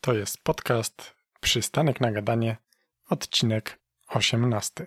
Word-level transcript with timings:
To 0.00 0.14
jest 0.14 0.38
podcast 0.44 1.14
Przystanek 1.40 2.00
na 2.00 2.12
gadanie, 2.12 2.56
odcinek 3.10 3.78
18. 4.08 4.86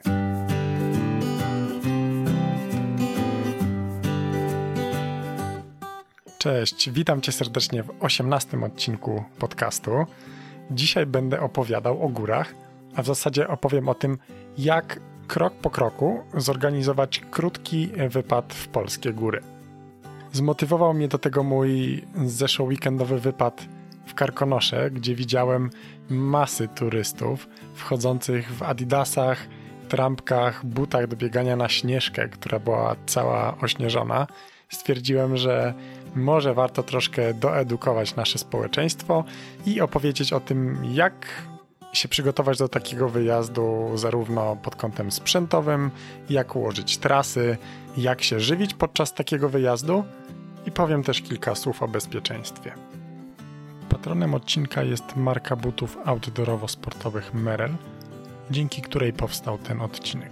Cześć, 6.37 6.89
witam 6.89 7.21
cię 7.21 7.31
serdecznie 7.31 7.83
w 7.83 7.89
18 7.99 8.65
odcinku 8.65 9.23
podcastu. 9.39 9.91
Dzisiaj 10.71 11.05
będę 11.05 11.41
opowiadał 11.41 12.05
o 12.05 12.09
górach, 12.09 12.53
a 12.95 13.01
w 13.01 13.05
zasadzie 13.05 13.47
opowiem 13.47 13.89
o 13.89 13.95
tym, 13.95 14.17
jak 14.57 14.99
krok 15.27 15.53
po 15.53 15.69
kroku 15.69 16.23
zorganizować 16.33 17.21
krótki 17.31 17.89
wypad 18.09 18.53
w 18.53 18.67
polskie 18.67 19.13
góry. 19.13 19.41
Zmotywował 20.31 20.93
mnie 20.93 21.07
do 21.07 21.17
tego 21.17 21.43
mój 21.43 22.03
zeszłoweekendowy 22.25 23.19
wypad 23.19 23.65
w 24.13 24.15
Karkonosze, 24.15 24.91
gdzie 24.91 25.15
widziałem 25.15 25.69
masy 26.09 26.67
turystów 26.67 27.47
wchodzących 27.75 28.53
w 28.53 28.63
adidasach, 28.63 29.47
trampkach, 29.89 30.65
butach 30.65 31.07
do 31.07 31.15
biegania 31.15 31.55
na 31.55 31.69
śnieżkę, 31.69 32.29
która 32.29 32.59
była 32.59 32.95
cała 33.05 33.57
ośnieżona. 33.57 34.27
Stwierdziłem, 34.69 35.37
że 35.37 35.73
może 36.15 36.53
warto 36.53 36.83
troszkę 36.83 37.33
doedukować 37.33 38.15
nasze 38.15 38.37
społeczeństwo 38.37 39.23
i 39.65 39.81
opowiedzieć 39.81 40.33
o 40.33 40.39
tym, 40.39 40.77
jak 40.91 41.27
się 41.93 42.07
przygotować 42.07 42.57
do 42.57 42.69
takiego 42.69 43.09
wyjazdu, 43.09 43.91
zarówno 43.95 44.55
pod 44.55 44.75
kątem 44.75 45.11
sprzętowym, 45.11 45.91
jak 46.29 46.55
ułożyć 46.55 46.97
trasy, 46.97 47.57
jak 47.97 48.23
się 48.23 48.39
żywić 48.39 48.73
podczas 48.73 49.13
takiego 49.13 49.49
wyjazdu 49.49 50.03
i 50.65 50.71
powiem 50.71 51.03
też 51.03 51.21
kilka 51.21 51.55
słów 51.55 51.83
o 51.83 51.87
bezpieczeństwie. 51.87 52.92
Patronem 53.93 54.33
odcinka 54.33 54.83
jest 54.83 55.15
marka 55.15 55.55
butów 55.55 55.97
outdoorowo-sportowych 56.05 57.33
Merrell, 57.33 57.75
dzięki 58.51 58.81
której 58.81 59.13
powstał 59.13 59.57
ten 59.57 59.81
odcinek. 59.81 60.31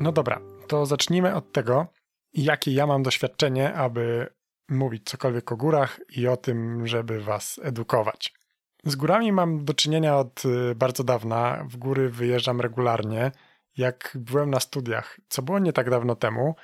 No 0.00 0.12
dobra, 0.12 0.40
to 0.66 0.86
zacznijmy 0.86 1.34
od 1.34 1.52
tego, 1.52 1.86
jakie 2.32 2.72
ja 2.72 2.86
mam 2.86 3.02
doświadczenie, 3.02 3.74
aby 3.74 4.26
mówić 4.68 5.02
cokolwiek 5.04 5.52
o 5.52 5.56
górach 5.56 6.00
i 6.16 6.28
o 6.28 6.36
tym, 6.36 6.86
żeby 6.86 7.20
was 7.20 7.60
edukować. 7.62 8.34
Z 8.84 8.96
górami 8.96 9.32
mam 9.32 9.64
do 9.64 9.74
czynienia 9.74 10.16
od 10.16 10.44
y, 10.44 10.74
bardzo 10.74 11.04
dawna. 11.04 11.64
W 11.68 11.76
góry 11.76 12.10
wyjeżdżam 12.10 12.60
regularnie. 12.60 13.32
Jak 13.76 14.18
byłem 14.20 14.50
na 14.50 14.60
studiach, 14.60 15.20
co 15.28 15.42
było 15.42 15.58
nie 15.58 15.72
tak 15.72 15.90
dawno 15.90 16.16
temu, 16.16 16.54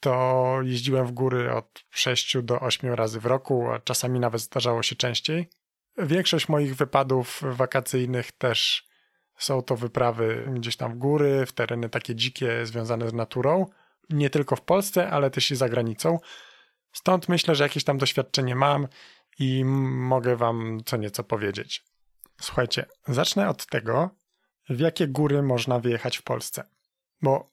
to 0.00 0.58
jeździłem 0.62 1.06
w 1.06 1.12
góry 1.12 1.52
od 1.52 1.84
6 1.90 2.36
do 2.42 2.60
8 2.60 2.94
razy 2.94 3.20
w 3.20 3.26
roku, 3.26 3.70
a 3.70 3.78
czasami 3.78 4.20
nawet 4.20 4.40
zdarzało 4.40 4.82
się 4.82 4.96
częściej. 4.96 5.50
Większość 5.98 6.48
moich 6.48 6.76
wypadów 6.76 7.42
wakacyjnych 7.42 8.32
też 8.32 8.88
są 9.38 9.62
to 9.62 9.76
wyprawy 9.76 10.48
gdzieś 10.54 10.76
tam 10.76 10.92
w 10.92 10.98
góry, 10.98 11.46
w 11.46 11.52
tereny 11.52 11.88
takie 11.88 12.14
dzikie, 12.14 12.66
związane 12.66 13.08
z 13.08 13.14
naturą. 13.14 13.66
Nie 14.10 14.30
tylko 14.30 14.56
w 14.56 14.60
Polsce, 14.60 15.10
ale 15.10 15.30
też 15.30 15.50
i 15.50 15.56
za 15.56 15.68
granicą. 15.68 16.18
Stąd 16.92 17.28
myślę, 17.28 17.54
że 17.54 17.64
jakieś 17.64 17.84
tam 17.84 17.98
doświadczenie 17.98 18.54
mam 18.54 18.88
i 19.38 19.64
mogę 19.64 20.36
Wam 20.36 20.80
co 20.86 20.96
nieco 20.96 21.24
powiedzieć. 21.24 21.84
Słuchajcie, 22.40 22.86
zacznę 23.08 23.48
od 23.48 23.66
tego, 23.66 24.10
w 24.68 24.80
jakie 24.80 25.08
góry 25.08 25.42
można 25.42 25.78
wyjechać 25.78 26.18
w 26.18 26.22
Polsce. 26.22 26.64
Bo 27.22 27.50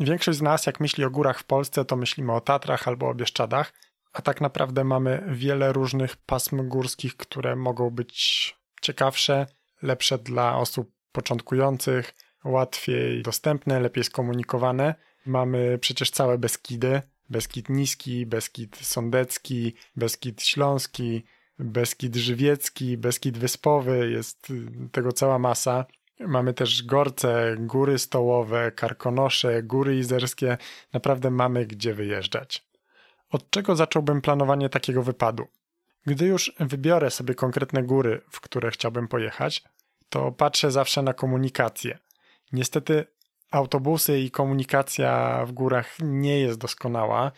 większość 0.00 0.38
z 0.38 0.42
nas, 0.42 0.66
jak 0.66 0.80
myśli 0.80 1.04
o 1.04 1.10
górach 1.10 1.38
w 1.38 1.44
Polsce, 1.44 1.84
to 1.84 1.96
myślimy 1.96 2.32
o 2.32 2.40
Tatrach 2.40 2.88
albo 2.88 3.08
o 3.08 3.14
Bieszczadach, 3.14 3.72
a 4.12 4.22
tak 4.22 4.40
naprawdę 4.40 4.84
mamy 4.84 5.24
wiele 5.28 5.72
różnych 5.72 6.16
pasm 6.16 6.68
górskich, 6.68 7.16
które 7.16 7.56
mogą 7.56 7.90
być 7.90 8.54
ciekawsze, 8.82 9.46
lepsze 9.82 10.18
dla 10.18 10.56
osób 10.58 10.92
początkujących, 11.12 12.14
łatwiej 12.44 13.22
dostępne, 13.22 13.80
lepiej 13.80 14.04
skomunikowane. 14.04 14.94
Mamy 15.26 15.78
przecież 15.78 16.10
całe 16.10 16.38
Beskidy, 16.38 17.02
Beskid 17.30 17.68
Niski, 17.68 18.26
Beskid 18.26 18.76
Sądecki, 18.76 19.74
Beskid 19.96 20.42
Śląski, 20.42 21.24
Beskid 21.58 22.16
Żywiecki, 22.16 22.96
Beskid 22.96 23.38
Wyspowy, 23.38 24.10
jest 24.10 24.52
tego 24.92 25.12
cała 25.12 25.38
masa. 25.38 25.84
Mamy 26.26 26.54
też 26.54 26.82
Gorce, 26.82 27.56
Góry 27.58 27.98
Stołowe, 27.98 28.72
Karkonosze, 28.72 29.62
Góry 29.62 29.96
Izerskie. 29.96 30.58
Naprawdę 30.92 31.30
mamy 31.30 31.66
gdzie 31.66 31.94
wyjeżdżać. 31.94 32.66
Od 33.30 33.50
czego 33.50 33.76
zacząłbym 33.76 34.20
planowanie 34.20 34.68
takiego 34.68 35.02
wypadu? 35.02 35.46
Gdy 36.06 36.26
już 36.26 36.52
wybiorę 36.60 37.10
sobie 37.10 37.34
konkretne 37.34 37.82
góry, 37.82 38.20
w 38.30 38.40
które 38.40 38.70
chciałbym 38.70 39.08
pojechać, 39.08 39.64
to 40.08 40.32
patrzę 40.32 40.70
zawsze 40.70 41.02
na 41.02 41.14
komunikację. 41.14 41.98
Niestety 42.52 43.06
autobusy 43.50 44.20
i 44.20 44.30
komunikacja 44.30 45.42
w 45.46 45.52
górach 45.52 45.96
nie 46.02 46.40
jest 46.40 46.58
doskonała, 46.58 47.32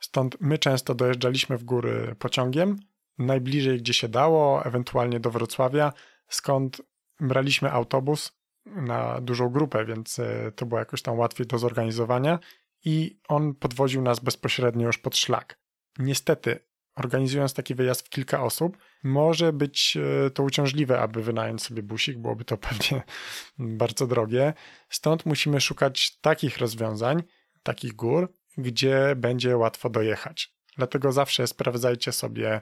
stąd 0.00 0.36
my 0.40 0.58
często 0.58 0.94
dojeżdżaliśmy 0.94 1.58
w 1.58 1.64
góry 1.64 2.16
pociągiem, 2.18 2.78
najbliżej 3.18 3.78
gdzie 3.78 3.94
się 3.94 4.08
dało, 4.08 4.64
ewentualnie 4.64 5.20
do 5.20 5.30
Wrocławia, 5.30 5.92
skąd 6.28 6.82
braliśmy 7.20 7.72
autobus 7.72 8.32
na 8.66 9.20
dużą 9.20 9.48
grupę, 9.48 9.84
więc 9.84 10.18
e, 10.18 10.52
to 10.56 10.66
było 10.66 10.78
jakoś 10.78 11.02
tam 11.02 11.18
łatwiej 11.18 11.46
do 11.46 11.58
zorganizowania 11.58 12.38
i 12.84 13.20
on 13.28 13.54
podwoził 13.54 14.02
nas 14.02 14.20
bezpośrednio 14.20 14.86
już 14.86 14.98
pod 14.98 15.16
szlak. 15.16 15.60
Niestety, 15.98 16.58
organizując 16.94 17.54
taki 17.54 17.74
wyjazd 17.74 18.06
w 18.06 18.10
kilka 18.10 18.42
osób, 18.42 18.78
może 19.02 19.52
być 19.52 19.96
e, 20.26 20.30
to 20.30 20.42
uciążliwe, 20.42 21.00
aby 21.00 21.22
wynająć 21.22 21.62
sobie 21.62 21.82
busik, 21.82 22.18
byłoby 22.18 22.44
to 22.44 22.56
pewnie 22.68 23.02
bardzo 23.58 24.06
drogie. 24.06 24.52
Stąd 24.88 25.26
musimy 25.26 25.60
szukać 25.60 26.18
takich 26.20 26.58
rozwiązań, 26.58 27.22
takich 27.62 27.92
gór, 27.92 28.32
gdzie 28.58 29.14
będzie 29.16 29.56
łatwo 29.56 29.90
dojechać. 29.90 30.54
Dlatego 30.76 31.12
zawsze 31.12 31.46
sprawdzajcie 31.46 32.12
sobie 32.12 32.60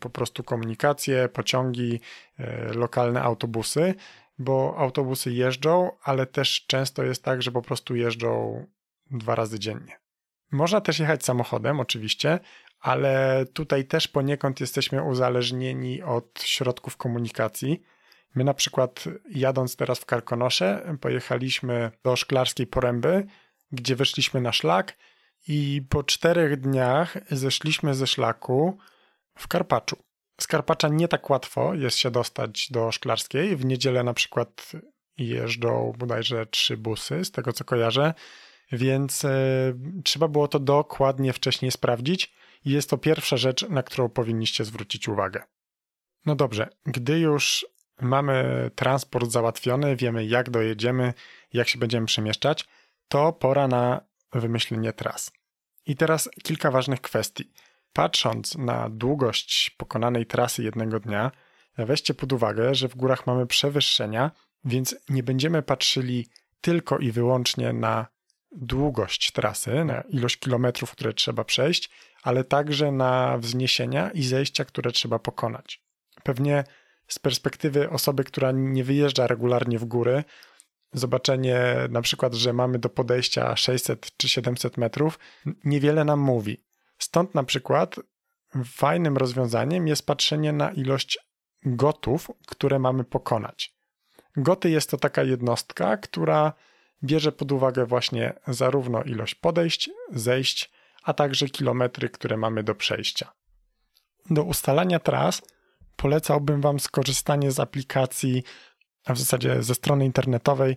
po 0.00 0.10
prostu 0.10 0.42
komunikację, 0.42 1.28
pociągi, 1.28 2.00
e, 2.38 2.72
lokalne 2.72 3.22
autobusy, 3.22 3.94
bo 4.38 4.74
autobusy 4.78 5.32
jeżdżą, 5.32 5.90
ale 6.02 6.26
też 6.26 6.66
często 6.66 7.02
jest 7.04 7.24
tak, 7.24 7.42
że 7.42 7.52
po 7.52 7.62
prostu 7.62 7.96
jeżdżą 7.96 8.66
dwa 9.10 9.34
razy 9.34 9.58
dziennie. 9.58 9.96
Można 10.52 10.80
też 10.80 10.98
jechać 10.98 11.24
samochodem, 11.24 11.80
oczywiście, 11.80 12.38
ale 12.80 13.44
tutaj 13.52 13.84
też 13.84 14.08
poniekąd 14.08 14.60
jesteśmy 14.60 15.02
uzależnieni 15.02 16.02
od 16.02 16.42
środków 16.42 16.96
komunikacji. 16.96 17.82
My 18.34 18.44
na 18.44 18.54
przykład 18.54 19.04
jadąc 19.30 19.76
teraz 19.76 19.98
w 19.98 20.06
Karkonosze, 20.06 20.96
pojechaliśmy 21.00 21.90
do 22.04 22.16
Szklarskiej 22.16 22.66
Poręby, 22.66 23.26
gdzie 23.72 23.96
weszliśmy 23.96 24.40
na 24.40 24.52
szlak 24.52 24.96
i 25.48 25.82
po 25.88 26.02
czterech 26.02 26.60
dniach 26.60 27.16
zeszliśmy 27.30 27.94
ze 27.94 28.06
szlaku 28.06 28.78
w 29.38 29.48
Karpaczu. 29.48 29.96
Z 30.40 30.46
Karpacza 30.46 30.88
nie 30.88 31.08
tak 31.08 31.30
łatwo 31.30 31.74
jest 31.74 31.96
się 31.96 32.10
dostać 32.10 32.68
do 32.70 32.92
Szklarskiej. 32.92 33.56
W 33.56 33.64
niedzielę 33.64 34.04
na 34.04 34.14
przykład 34.14 34.72
jeżdżą 35.18 35.92
bodajże 35.98 36.46
trzy 36.46 36.76
busy, 36.76 37.24
z 37.24 37.30
tego 37.30 37.52
co 37.52 37.64
kojarzę, 37.64 38.14
więc 38.72 39.24
y, 39.24 39.74
trzeba 40.04 40.28
było 40.28 40.48
to 40.48 40.58
dokładnie 40.58 41.32
wcześniej 41.32 41.70
sprawdzić 41.70 42.32
i 42.64 42.70
jest 42.70 42.90
to 42.90 42.98
pierwsza 42.98 43.36
rzecz, 43.36 43.68
na 43.68 43.82
którą 43.82 44.08
powinniście 44.08 44.64
zwrócić 44.64 45.08
uwagę. 45.08 45.42
No 46.26 46.34
dobrze, 46.34 46.68
gdy 46.86 47.18
już 47.18 47.66
mamy 48.00 48.70
transport 48.74 49.30
załatwiony, 49.30 49.96
wiemy 49.96 50.26
jak 50.26 50.50
dojedziemy, 50.50 51.14
jak 51.52 51.68
się 51.68 51.78
będziemy 51.78 52.06
przemieszczać, 52.06 52.68
to 53.08 53.32
pora 53.32 53.68
na 53.68 54.00
wymyślenie 54.32 54.92
tras. 54.92 55.32
I 55.86 55.96
teraz 55.96 56.30
kilka 56.42 56.70
ważnych 56.70 57.00
kwestii. 57.00 57.52
Patrząc 57.92 58.58
na 58.58 58.88
długość 58.90 59.70
pokonanej 59.70 60.26
trasy 60.26 60.62
jednego 60.62 61.00
dnia, 61.00 61.30
weźcie 61.78 62.14
pod 62.14 62.32
uwagę, 62.32 62.74
że 62.74 62.88
w 62.88 62.96
górach 62.96 63.26
mamy 63.26 63.46
przewyższenia, 63.46 64.30
więc 64.64 64.96
nie 65.08 65.22
będziemy 65.22 65.62
patrzyli 65.62 66.28
tylko 66.60 66.98
i 66.98 67.12
wyłącznie 67.12 67.72
na 67.72 68.06
długość 68.52 69.32
trasy, 69.32 69.84
na 69.84 70.00
ilość 70.00 70.36
kilometrów, 70.36 70.90
które 70.90 71.12
trzeba 71.12 71.44
przejść, 71.44 71.90
ale 72.22 72.44
także 72.44 72.92
na 72.92 73.38
wzniesienia 73.38 74.10
i 74.10 74.22
zejścia, 74.22 74.64
które 74.64 74.92
trzeba 74.92 75.18
pokonać. 75.18 75.82
Pewnie 76.22 76.64
z 77.08 77.18
perspektywy 77.18 77.90
osoby, 77.90 78.24
która 78.24 78.52
nie 78.52 78.84
wyjeżdża 78.84 79.26
regularnie 79.26 79.78
w 79.78 79.84
góry, 79.84 80.24
zobaczenie 80.92 81.76
na 81.90 82.02
przykład, 82.02 82.34
że 82.34 82.52
mamy 82.52 82.78
do 82.78 82.88
podejścia 82.88 83.56
600 83.56 84.16
czy 84.16 84.28
700 84.28 84.76
metrów, 84.76 85.18
niewiele 85.64 86.04
nam 86.04 86.20
mówi. 86.20 86.64
Stąd 87.02 87.34
na 87.34 87.44
przykład 87.44 87.96
fajnym 88.64 89.16
rozwiązaniem 89.16 89.88
jest 89.88 90.06
patrzenie 90.06 90.52
na 90.52 90.70
ilość 90.70 91.18
gotów, 91.64 92.30
które 92.46 92.78
mamy 92.78 93.04
pokonać. 93.04 93.74
Goty 94.36 94.70
jest 94.70 94.90
to 94.90 94.98
taka 94.98 95.22
jednostka, 95.22 95.96
która 95.96 96.52
bierze 97.04 97.32
pod 97.32 97.52
uwagę 97.52 97.86
właśnie 97.86 98.32
zarówno 98.46 99.02
ilość 99.02 99.34
podejść, 99.34 99.90
zejść, 100.12 100.70
a 101.02 101.14
także 101.14 101.46
kilometry, 101.46 102.08
które 102.08 102.36
mamy 102.36 102.62
do 102.62 102.74
przejścia. 102.74 103.32
Do 104.30 104.42
ustalania 104.42 104.98
tras 104.98 105.42
polecałbym 105.96 106.60
Wam 106.60 106.80
skorzystanie 106.80 107.50
z 107.50 107.60
aplikacji, 107.60 108.42
a 109.04 109.14
w 109.14 109.18
zasadzie 109.18 109.62
ze 109.62 109.74
strony 109.74 110.04
internetowej 110.04 110.76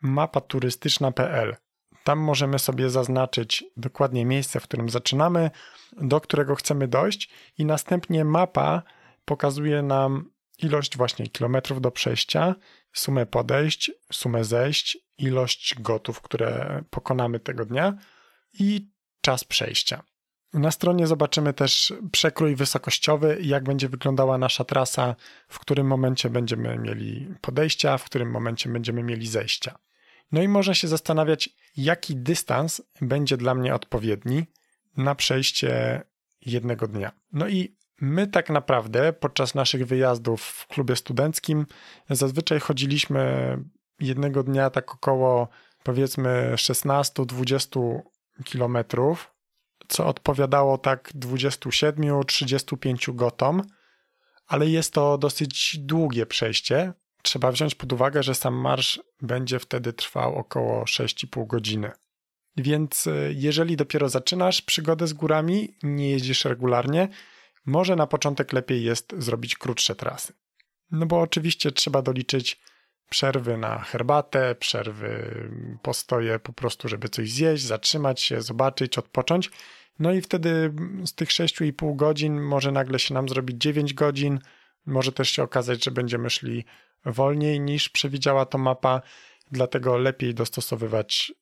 mapaturystyczna.pl. 0.00 1.56
Tam 2.06 2.18
możemy 2.18 2.58
sobie 2.58 2.90
zaznaczyć 2.90 3.64
dokładnie 3.76 4.24
miejsce, 4.24 4.60
w 4.60 4.62
którym 4.62 4.88
zaczynamy, 4.88 5.50
do 5.92 6.20
którego 6.20 6.54
chcemy 6.54 6.88
dojść, 6.88 7.30
i 7.58 7.64
następnie 7.64 8.24
mapa 8.24 8.82
pokazuje 9.24 9.82
nam 9.82 10.30
ilość 10.58 10.96
właśnie 10.96 11.28
kilometrów 11.28 11.80
do 11.80 11.90
przejścia, 11.90 12.54
sumę 12.92 13.26
podejść, 13.26 13.90
sumę 14.12 14.44
zejść, 14.44 14.98
ilość 15.18 15.74
gotów, 15.80 16.20
które 16.20 16.82
pokonamy 16.90 17.40
tego 17.40 17.64
dnia 17.64 17.94
i 18.52 18.88
czas 19.20 19.44
przejścia. 19.44 20.02
Na 20.52 20.70
stronie 20.70 21.06
zobaczymy 21.06 21.52
też 21.52 21.94
przekrój 22.12 22.56
wysokościowy, 22.56 23.38
jak 23.42 23.64
będzie 23.64 23.88
wyglądała 23.88 24.38
nasza 24.38 24.64
trasa, 24.64 25.14
w 25.48 25.58
którym 25.58 25.86
momencie 25.86 26.30
będziemy 26.30 26.78
mieli 26.78 27.34
podejścia, 27.40 27.98
w 27.98 28.04
którym 28.04 28.30
momencie 28.30 28.70
będziemy 28.70 29.02
mieli 29.02 29.26
zejścia. 29.26 29.78
No 30.32 30.42
i 30.42 30.48
można 30.48 30.74
się 30.74 30.88
zastanawiać, 30.88 31.50
jaki 31.76 32.16
dystans 32.16 32.82
będzie 33.00 33.36
dla 33.36 33.54
mnie 33.54 33.74
odpowiedni 33.74 34.46
na 34.96 35.14
przejście 35.14 36.02
jednego 36.40 36.88
dnia. 36.88 37.12
No 37.32 37.48
i 37.48 37.76
my 38.00 38.26
tak 38.26 38.50
naprawdę 38.50 39.12
podczas 39.12 39.54
naszych 39.54 39.86
wyjazdów 39.86 40.42
w 40.42 40.66
klubie 40.66 40.96
studenckim 40.96 41.66
zazwyczaj 42.10 42.60
chodziliśmy 42.60 43.58
jednego 44.00 44.42
dnia 44.42 44.70
tak 44.70 44.94
około 44.94 45.48
powiedzmy 45.82 46.52
16-20 46.54 48.00
kilometrów, 48.44 49.34
co 49.88 50.06
odpowiadało 50.06 50.78
tak 50.78 51.12
27-35 51.14 53.14
gotom, 53.14 53.62
ale 54.46 54.66
jest 54.66 54.92
to 54.92 55.18
dosyć 55.18 55.78
długie 55.78 56.26
przejście, 56.26 56.92
Trzeba 57.26 57.52
wziąć 57.52 57.74
pod 57.74 57.92
uwagę, 57.92 58.22
że 58.22 58.34
sam 58.34 58.54
marsz 58.54 59.00
będzie 59.22 59.58
wtedy 59.58 59.92
trwał 59.92 60.34
około 60.34 60.84
6,5 60.84 61.46
godziny. 61.46 61.90
Więc 62.56 63.06
e, 63.06 63.32
jeżeli 63.32 63.76
dopiero 63.76 64.08
zaczynasz 64.08 64.62
przygodę 64.62 65.06
z 65.06 65.12
górami, 65.12 65.74
nie 65.82 66.10
jeździsz 66.10 66.44
regularnie, 66.44 67.08
może 67.64 67.96
na 67.96 68.06
początek 68.06 68.52
lepiej 68.52 68.84
jest 68.84 69.14
zrobić 69.18 69.56
krótsze 69.56 69.94
trasy. 69.94 70.32
No 70.90 71.06
bo 71.06 71.20
oczywiście 71.20 71.72
trzeba 71.72 72.02
doliczyć 72.02 72.60
przerwy 73.10 73.56
na 73.56 73.78
herbatę, 73.78 74.54
przerwy, 74.54 75.40
postoje 75.82 76.38
po 76.38 76.52
prostu, 76.52 76.88
żeby 76.88 77.08
coś 77.08 77.30
zjeść, 77.30 77.64
zatrzymać 77.64 78.22
się, 78.22 78.42
zobaczyć, 78.42 78.98
odpocząć. 78.98 79.50
No 79.98 80.12
i 80.12 80.20
wtedy 80.20 80.72
z 81.04 81.14
tych 81.14 81.28
6,5 81.28 81.96
godzin 81.96 82.40
może 82.40 82.72
nagle 82.72 82.98
się 82.98 83.14
nam 83.14 83.28
zrobić 83.28 83.56
9 83.62 83.94
godzin, 83.94 84.40
może 84.86 85.12
też 85.12 85.30
się 85.30 85.42
okazać, 85.42 85.84
że 85.84 85.90
będziemy 85.90 86.30
szli 86.30 86.64
wolniej 87.04 87.60
niż 87.60 87.88
przewidziała 87.88 88.46
to 88.46 88.58
mapa, 88.58 89.02
dlatego 89.50 89.96
lepiej 89.96 90.34
dostosowywać 90.34 91.32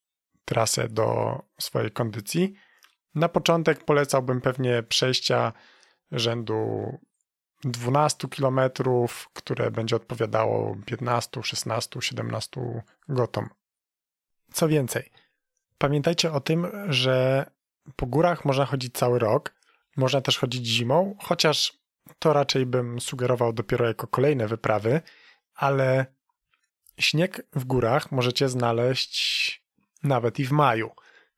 trasę 0.45 0.89
do 0.89 1.39
swojej 1.59 1.91
kondycji. 1.91 2.55
Na 3.15 3.29
początek 3.29 3.85
polecałbym 3.85 4.41
pewnie 4.41 4.83
przejścia 4.83 5.53
rzędu 6.13 6.89
12 7.65 8.29
km, 8.29 8.61
które 9.33 9.71
będzie 9.71 9.97
odpowiadało 9.97 10.77
15, 10.87 11.43
16, 11.43 12.01
17 12.03 12.83
gotom. 13.09 13.49
Co 14.53 14.69
więcej, 14.69 15.11
pamiętajcie 15.79 16.33
o 16.33 16.41
tym, 16.41 16.67
że 16.89 17.47
po 17.97 18.07
górach 18.07 18.45
można 18.45 18.67
chodzić 18.67 18.95
cały 18.95 19.19
rok, 19.19 19.55
można 19.97 20.21
też 20.21 20.39
chodzić 20.39 20.67
zimą, 20.67 21.17
chociaż 21.21 21.84
to 22.19 22.33
raczej 22.33 22.67
bym 22.67 23.01
sugerował 23.01 23.53
dopiero 23.53 23.87
jako 23.87 24.07
kolejne 24.07 24.49
wyprawy, 24.49 25.01
ale 25.55 26.07
śnieg 26.99 27.47
w 27.53 27.65
górach 27.65 28.13
możecie 28.13 28.49
znaleźć 28.49 29.65
nawet 30.03 30.39
i 30.39 30.45
w 30.45 30.53
maju. 30.53 30.91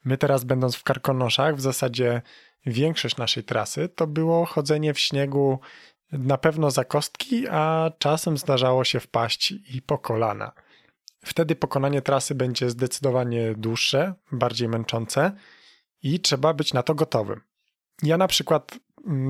My 0.04 0.18
teraz 0.18 0.44
będąc 0.44 0.76
w 0.76 0.82
Karkonoszach, 0.82 1.56
w 1.56 1.60
zasadzie 1.60 2.22
większość 2.66 3.16
naszej 3.16 3.44
trasy 3.44 3.88
to 3.88 4.06
było 4.06 4.46
chodzenie 4.46 4.94
w 4.94 4.98
śniegu 4.98 5.60
na 6.12 6.38
pewno 6.38 6.70
za 6.70 6.84
kostki, 6.84 7.48
a 7.48 7.90
czasem 7.98 8.38
zdarzało 8.38 8.84
się 8.84 9.00
wpaść 9.00 9.50
i 9.50 9.82
po 9.82 9.98
kolana. 9.98 10.52
Wtedy 11.24 11.56
pokonanie 11.56 12.02
trasy 12.02 12.34
będzie 12.34 12.70
zdecydowanie 12.70 13.54
dłuższe, 13.54 14.14
bardziej 14.32 14.68
męczące 14.68 15.32
i 16.02 16.20
trzeba 16.20 16.54
być 16.54 16.72
na 16.72 16.82
to 16.82 16.94
gotowym. 16.94 17.40
Ja 18.02 18.16
na 18.16 18.28
przykład 18.28 18.78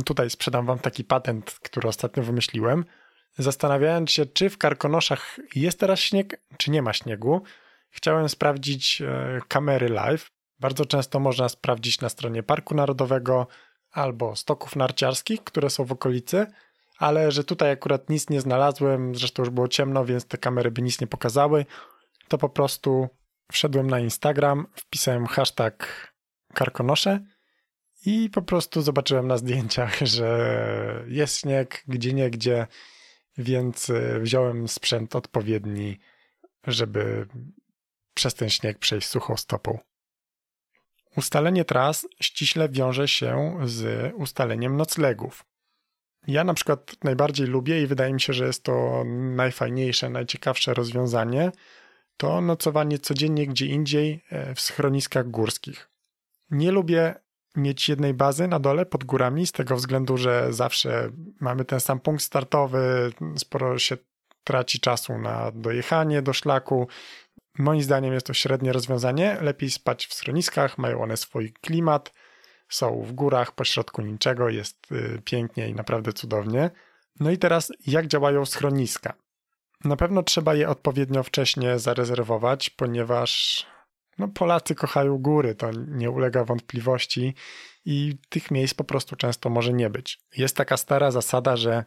tutaj 0.05 0.31
sprzedam 0.31 0.67
wam 0.67 0.79
taki 0.79 1.05
patent, 1.05 1.59
który 1.63 1.89
ostatnio 1.89 2.23
wymyśliłem– 2.23 2.85
Zastanawiając 3.39 4.11
się, 4.11 4.27
czy 4.27 4.51
w 4.51 4.59
Karkonoszach 4.59 5.39
jest 5.55 5.81
teraz 5.81 6.01
śnieg, 6.01 6.41
czy 6.57 6.71
nie 6.71 6.83
ma 6.83 6.93
śniegu, 6.93 7.43
chciałem 7.91 8.29
sprawdzić 8.29 9.03
e, 9.03 9.41
kamery 9.49 9.89
live. 9.89 10.31
Bardzo 10.59 10.85
często 10.85 11.21
można 11.21 11.49
sprawdzić 11.49 12.01
na 12.01 12.09
stronie 12.09 12.43
Parku 12.43 12.75
Narodowego 12.75 13.47
albo 13.91 14.37
stoków 14.37 14.77
narciarskich, 14.77 15.45
które 15.45 15.71
są 15.71 15.85
w 15.85 15.93
okolicy, 15.93 16.47
ale 16.99 17.33
że 17.33 17.45
tutaj 17.45 17.71
akurat 17.71 18.11
nic 18.11 18.31
nie 18.31 18.41
znalazłem, 18.41 19.15
zresztą 19.15 19.43
już 19.43 19.51
było 19.51 19.69
ciemno, 19.69 20.05
więc 20.05 20.27
te 20.27 20.39
kamery 20.39 20.71
by 20.71 20.83
nic 20.83 21.01
nie 21.01 21.07
pokazały, 21.07 21.67
to 22.29 22.39
po 22.39 22.49
prostu 22.49 23.09
wszedłem 23.53 23.91
na 23.91 24.01
Instagram, 24.01 24.67
wpisałem 24.75 25.27
hashtag 25.27 26.13
Karkonosze 26.55 27.21
i 28.07 28.31
po 28.31 28.43
prostu 28.43 28.83
zobaczyłem 28.83 29.27
na 29.27 29.37
zdjęciach, 29.37 29.99
że 30.17 31.05
jest 31.09 31.41
śnieg, 31.41 31.85
gdzie 31.89 32.13
nie, 32.13 32.31
gdzie 32.31 32.67
więc 33.39 33.91
e, 33.91 34.21
wziąłem 34.21 34.69
sprzęt 34.69 35.17
odpowiedni, 35.17 35.99
żeby 36.67 37.27
przez 38.15 38.35
ten 38.35 38.51
śnieg 38.51 38.79
przejść 38.79 39.09
suchą 39.09 39.37
stopą. 39.37 39.79
Ustalenie 41.17 41.65
tras 41.65 42.09
ściśle 42.21 42.69
wiąże 42.69 43.09
się 43.09 43.59
z 43.65 44.13
ustaleniem 44.15 44.77
noclegów. 44.77 45.45
Ja 46.27 46.45
na 46.45 46.55
przykład 46.55 46.97
najbardziej 47.05 47.47
lubię 47.47 47.83
i 47.83 47.87
wydaje 47.87 48.13
mi 48.13 48.21
się, 48.21 48.33
że 48.33 48.47
jest 48.47 48.63
to 48.63 49.05
najfajniejsze, 49.37 50.11
najciekawsze 50.11 50.75
rozwiązanie, 50.75 51.53
to 52.17 52.41
nocowanie 52.41 52.99
codziennie 52.99 53.47
gdzie 53.47 53.67
indziej 53.67 54.25
e, 54.31 54.55
w 54.55 54.61
schroniskach 54.61 55.31
górskich. 55.31 55.91
Nie 56.51 56.71
lubię 56.73 57.15
mieć 57.57 57.89
jednej 57.89 58.15
bazy 58.15 58.49
na 58.49 58.59
dole 58.59 58.87
pod 58.87 59.05
górami, 59.05 59.47
z 59.47 59.53
tego 59.53 59.77
względu, 59.77 60.17
że 60.17 60.53
zawsze 60.53 61.11
mamy 61.41 61.65
ten 61.65 61.81
sam 61.81 62.01
punkt 62.01 62.23
startowy, 62.23 63.13
sporo 63.37 63.79
się 63.79 63.97
traci 64.45 64.81
czasu 64.81 65.19
na 65.19 65.53
dojechanie 65.55 66.23
do 66.23 66.33
szlaku. 66.33 66.89
Moim 67.59 67.83
zdaniem 67.83 68.15
jest 68.15 68.27
to 68.27 68.35
średnie 68.35 68.73
rozwiązanie. 68.73 69.37
Lepiej 69.41 69.71
spać 69.71 70.07
w 70.07 70.15
schroniskach, 70.15 70.79
mają 70.79 71.03
one 71.03 71.17
swój 71.17 71.53
klimat, 71.53 72.13
są 72.69 73.03
w 73.03 73.13
górach, 73.13 73.53
pośrodku 73.53 74.03
niczego, 74.03 74.49
jest 74.49 74.93
y, 74.93 75.23
pięknie 75.25 75.69
i 75.69 75.75
naprawdę 75.75 76.13
cudownie. 76.13 76.71
No 77.21 77.31
i 77.31 77.39
teraz, 77.39 77.73
jak 77.87 78.07
działają 78.07 78.47
schroniska? 78.47 79.15
Na 79.85 79.97
pewno 79.97 80.23
trzeba 80.23 80.55
je 80.55 80.69
odpowiednio 80.69 81.23
wcześnie 81.23 81.79
zarezerwować, 81.79 82.71
ponieważ 82.71 83.67
no, 84.19 84.29
Polacy 84.29 84.75
kochają 84.75 85.19
góry, 85.19 85.55
to 85.55 85.71
nie 85.73 86.11
ulega 86.11 86.45
wątpliwości 86.45 87.35
i 87.85 88.19
tych 88.29 88.51
miejsc 88.51 88.75
po 88.75 88.85
prostu 88.85 89.17
często 89.17 89.51
może 89.51 89.73
nie 89.73 89.91
być. 89.91 90.21
Jest 90.37 90.57
taka 90.57 90.77
stara 90.77 91.11
zasada, 91.11 91.57
że 91.57 91.85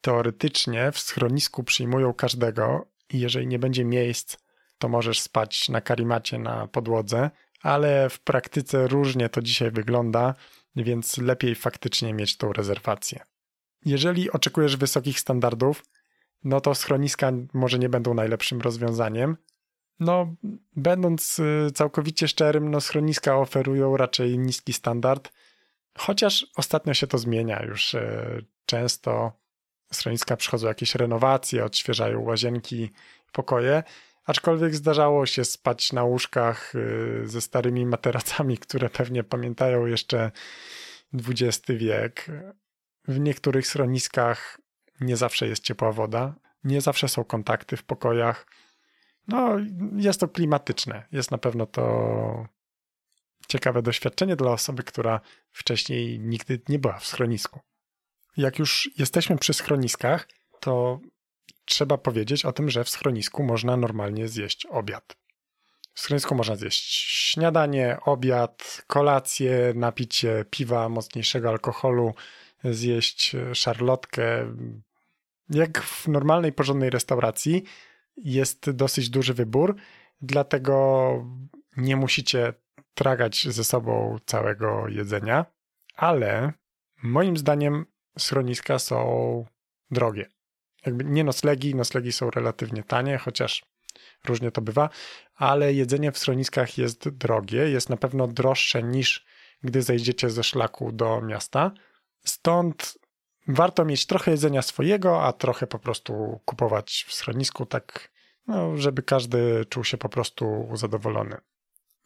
teoretycznie 0.00 0.92
w 0.92 0.98
schronisku 0.98 1.64
przyjmują 1.64 2.14
każdego 2.14 2.86
i 3.12 3.20
jeżeli 3.20 3.46
nie 3.46 3.58
będzie 3.58 3.84
miejsc, 3.84 4.36
to 4.78 4.88
możesz 4.88 5.20
spać 5.20 5.68
na 5.68 5.80
karimacie 5.80 6.38
na 6.38 6.66
podłodze, 6.66 7.30
ale 7.62 8.10
w 8.10 8.20
praktyce 8.20 8.88
różnie 8.88 9.28
to 9.28 9.42
dzisiaj 9.42 9.70
wygląda, 9.70 10.34
więc 10.76 11.18
lepiej 11.18 11.54
faktycznie 11.54 12.14
mieć 12.14 12.36
tą 12.36 12.52
rezerwację. 12.52 13.20
Jeżeli 13.84 14.30
oczekujesz 14.30 14.76
wysokich 14.76 15.20
standardów, 15.20 15.84
no 16.44 16.60
to 16.60 16.74
schroniska 16.74 17.32
może 17.52 17.78
nie 17.78 17.88
będą 17.88 18.14
najlepszym 18.14 18.60
rozwiązaniem, 18.60 19.36
no, 20.00 20.34
będąc 20.76 21.38
y, 21.38 21.70
całkowicie 21.74 22.28
szczerym, 22.28 22.70
no 22.70 22.80
schroniska 22.80 23.36
oferują 23.36 23.96
raczej 23.96 24.38
niski 24.38 24.72
standard, 24.72 25.32
chociaż 25.98 26.46
ostatnio 26.56 26.94
się 26.94 27.06
to 27.06 27.18
zmienia 27.18 27.62
już 27.62 27.94
y, 27.94 28.44
często. 28.66 29.32
Schroniska 29.92 30.36
przychodzą 30.36 30.68
jakieś 30.68 30.94
renowacje, 30.94 31.64
odświeżają 31.64 32.20
łazienki, 32.20 32.90
pokoje, 33.32 33.82
aczkolwiek 34.24 34.74
zdarzało 34.74 35.26
się 35.26 35.44
spać 35.44 35.92
na 35.92 36.04
łóżkach 36.04 36.74
y, 36.74 37.22
ze 37.24 37.40
starymi 37.40 37.86
materacami, 37.86 38.58
które 38.58 38.90
pewnie 38.90 39.24
pamiętają 39.24 39.86
jeszcze 39.86 40.30
XX 41.14 41.62
wiek. 41.68 42.26
W 43.08 43.20
niektórych 43.20 43.66
schroniskach 43.66 44.60
nie 45.00 45.16
zawsze 45.16 45.48
jest 45.48 45.62
ciepła 45.62 45.92
woda, 45.92 46.34
nie 46.64 46.80
zawsze 46.80 47.08
są 47.08 47.24
kontakty 47.24 47.76
w 47.76 47.82
pokojach 47.84 48.46
no, 49.28 49.56
jest 49.96 50.20
to 50.20 50.28
klimatyczne. 50.28 51.06
Jest 51.12 51.30
na 51.30 51.38
pewno 51.38 51.66
to 51.66 52.46
ciekawe 53.48 53.82
doświadczenie 53.82 54.36
dla 54.36 54.50
osoby, 54.50 54.82
która 54.82 55.20
wcześniej 55.50 56.20
nigdy 56.20 56.60
nie 56.68 56.78
była 56.78 56.98
w 56.98 57.06
schronisku. 57.06 57.60
Jak 58.36 58.58
już 58.58 58.90
jesteśmy 58.98 59.38
przy 59.38 59.54
schroniskach, 59.54 60.28
to 60.60 61.00
trzeba 61.64 61.98
powiedzieć 61.98 62.44
o 62.44 62.52
tym, 62.52 62.70
że 62.70 62.84
w 62.84 62.90
schronisku 62.90 63.42
można 63.42 63.76
normalnie 63.76 64.28
zjeść 64.28 64.66
obiad. 64.66 65.16
W 65.94 66.00
schronisku 66.00 66.34
można 66.34 66.56
zjeść 66.56 66.94
śniadanie, 67.32 67.98
obiad, 68.04 68.82
kolację, 68.86 69.72
napić 69.74 70.16
się 70.16 70.44
piwa, 70.50 70.88
mocniejszego 70.88 71.48
alkoholu, 71.48 72.14
zjeść 72.64 73.36
szarlotkę. 73.54 74.54
Jak 75.50 75.82
w 75.82 76.08
normalnej, 76.08 76.52
porządnej 76.52 76.90
restauracji 76.90 77.64
jest 78.24 78.70
dosyć 78.70 79.10
duży 79.10 79.34
wybór, 79.34 79.76
dlatego 80.20 81.10
nie 81.76 81.96
musicie 81.96 82.52
tragać 82.94 83.48
ze 83.48 83.64
sobą 83.64 84.18
całego 84.26 84.88
jedzenia, 84.88 85.46
ale 85.96 86.52
moim 87.02 87.36
zdaniem 87.36 87.86
schroniska 88.18 88.78
są 88.78 89.44
drogie. 89.90 90.26
Jakby 90.86 91.04
nie 91.04 91.24
noclegi, 91.24 91.74
noclegi 91.74 92.12
są 92.12 92.30
relatywnie 92.30 92.82
tanie, 92.82 93.18
chociaż 93.18 93.64
różnie 94.24 94.50
to 94.50 94.60
bywa, 94.60 94.88
ale 95.34 95.74
jedzenie 95.74 96.12
w 96.12 96.18
schroniskach 96.18 96.78
jest 96.78 97.08
drogie, 97.08 97.70
jest 97.70 97.90
na 97.90 97.96
pewno 97.96 98.26
droższe 98.26 98.82
niż 98.82 99.26
gdy 99.62 99.82
zejdziecie 99.82 100.30
ze 100.30 100.44
szlaku 100.44 100.92
do 100.92 101.20
miasta. 101.20 101.72
Stąd 102.24 102.98
warto 103.48 103.84
mieć 103.84 104.06
trochę 104.06 104.30
jedzenia 104.30 104.62
swojego, 104.62 105.22
a 105.22 105.32
trochę 105.32 105.66
po 105.66 105.78
prostu 105.78 106.40
kupować 106.44 107.04
w 107.08 107.14
schronisku, 107.14 107.66
tak 107.66 108.10
no, 108.46 108.76
żeby 108.76 109.02
każdy 109.02 109.64
czuł 109.64 109.84
się 109.84 109.96
po 109.96 110.08
prostu 110.08 110.68
zadowolony. 110.74 111.36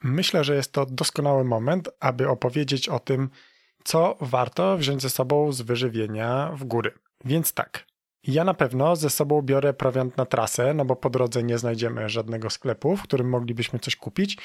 Myślę, 0.03 0.45
że 0.45 0.55
jest 0.55 0.73
to 0.73 0.87
doskonały 0.87 1.45
moment, 1.45 1.89
aby 2.01 2.29
opowiedzieć 2.29 2.89
o 2.89 2.99
tym, 2.99 3.31
co 3.85 4.17
warto 4.21 4.77
wziąć 4.77 5.03
ze 5.03 5.11
sobą 5.11 5.53
z 5.53 5.63
wyżywienia 5.63 6.53
w 6.55 6.65
góry. 6.65 6.93
Więc 7.25 7.55
tak, 7.55 7.87
ja 8.27 8.45
na 8.45 8.55
pewno 8.55 8.97
ze 8.97 9.11
sobą 9.11 9.43
biorę 9.43 9.75
prowiant 9.75 10.17
na 10.17 10.27
trasę, 10.27 10.75
no 10.75 10.85
bo 10.85 10.97
po 10.97 11.11
drodze 11.11 11.43
nie 11.43 11.59
znajdziemy 11.59 12.09
żadnego 12.09 12.51
sklepu, 12.51 12.97
w 12.97 13.03
którym 13.03 13.29
moglibyśmy 13.29 13.79
coś 13.79 13.97
kupić. 13.97 14.39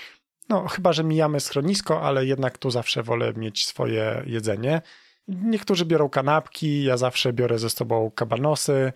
No, 0.50 0.68
chyba 0.68 0.94
że 0.94 1.04
mijamy 1.04 1.40
schronisko, 1.40 2.02
ale 2.02 2.26
jednak 2.26 2.58
tu 2.58 2.72
zawsze 2.72 3.04
wolę 3.04 3.34
mieć 3.34 3.68
swoje 3.68 4.24
jedzenie. 4.26 4.82
Niektórzy 5.28 5.86
biorą 5.86 6.10
kanapki, 6.10 6.84
ja 6.84 6.98
zawsze 6.98 7.34
biorę 7.34 7.60
ze 7.60 7.70
sobą 7.70 8.12
kabanosy, 8.12 8.94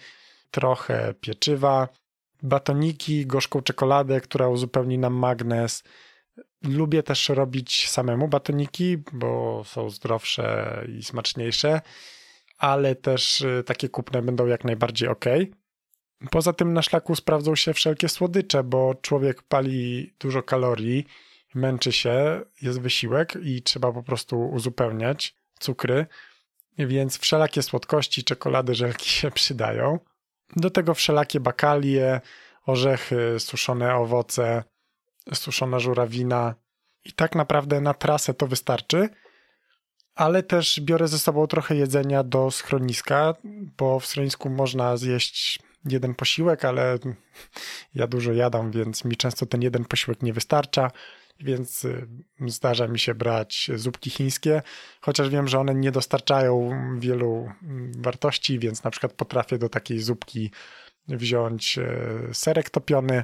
trochę 0.52 1.14
pieczywa, 1.22 1.88
batoniki, 2.44 3.26
gorzką 3.26 3.62
czekoladę, 3.62 4.22
która 4.22 4.48
uzupełni 4.48 4.98
nam 4.98 5.14
magnes. 5.14 5.84
Lubię 6.64 7.04
też 7.04 7.30
robić 7.30 7.90
samemu 7.90 8.28
batoniki, 8.28 8.98
bo 9.14 9.64
są 9.66 9.90
zdrowsze 9.90 10.86
i 10.98 11.04
smaczniejsze 11.04 11.82
ale 12.62 12.96
też 12.96 13.42
y, 13.42 13.64
takie 13.66 13.90
kupne 13.90 14.22
będą 14.22 14.46
jak 14.46 14.64
najbardziej 14.64 15.10
ok. 15.10 15.26
Poza 16.32 16.54
tym 16.54 16.74
na 16.74 16.82
szlaku 16.82 17.16
sprawdzą 17.16 17.56
się 17.56 17.74
wszelkie 17.74 18.10
słodycze, 18.10 18.64
bo 18.64 18.96
człowiek 19.02 19.42
pali 19.42 20.14
dużo 20.20 20.44
kalorii, 20.44 21.06
męczy 21.56 21.92
się, 21.92 22.42
jest 22.62 22.82
wysiłek 22.82 23.38
i 23.44 23.62
trzeba 23.62 23.92
po 23.92 24.04
prostu 24.04 24.50
uzupełniać 24.50 25.36
cukry, 25.62 26.06
więc 26.78 27.20
wszelakie 27.20 27.62
słodkości, 27.62 28.24
czekolady, 28.24 28.76
żelki 28.76 29.10
się 29.10 29.32
przydają. 29.42 30.00
Do 30.56 30.70
tego 30.70 30.94
wszelakie 30.94 31.40
bakalie, 31.40 32.22
orzechy, 32.66 33.40
suszone 33.40 33.96
owoce, 33.96 34.64
suszona 35.34 35.80
żurawina. 35.80 36.56
I 37.06 37.14
tak 37.14 37.36
naprawdę 37.36 37.82
na 37.82 37.94
trasę 37.94 38.34
to 38.34 38.48
wystarczy 38.48 39.10
ale 40.16 40.44
też 40.44 40.80
biorę 40.82 41.08
ze 41.08 41.20
sobą 41.20 41.48
trochę 41.48 41.76
jedzenia 41.76 42.24
do 42.24 42.52
schroniska, 42.52 43.34
bo 43.78 44.00
w 44.00 44.06
schronisku 44.06 44.50
można 44.50 44.98
zjeść 44.98 45.60
jeden 45.86 46.16
posiłek, 46.16 46.66
ale 46.66 46.98
ja 47.96 48.08
dużo 48.08 48.34
jadam, 48.34 48.72
więc 48.72 49.06
mi 49.06 49.16
często 49.16 49.46
ten 49.46 49.62
jeden 49.62 49.86
posiłek 49.86 50.22
nie 50.22 50.34
wystarcza, 50.34 50.92
więc 51.44 51.86
y, 51.86 52.08
zdarza 52.48 52.88
mi 52.88 53.00
się 53.00 53.16
brać 53.16 53.72
zupki 53.76 54.10
chińskie, 54.10 54.62
chociaż 55.02 55.30
wiem, 55.30 55.48
że 55.48 55.60
one 55.60 55.76
nie 55.76 55.92
dostarczają 55.92 56.70
wielu 57.00 57.50
mm, 57.64 57.92
wartości, 57.98 58.60
więc 58.60 58.84
na 58.84 58.92
przykład 58.92 59.14
potrafię 59.14 59.58
do 59.58 59.70
takiej 59.70 60.00
zupki 60.00 60.52
wziąć 61.08 61.78
y, 61.78 62.34
serek 62.34 62.70
topiony, 62.70 63.24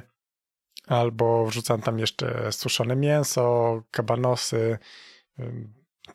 albo 0.86 1.46
wrzucam 1.46 1.82
tam 1.82 1.98
jeszcze 1.98 2.52
suszone 2.52 2.96
mięso, 2.96 3.82
kabanosy, 3.90 4.78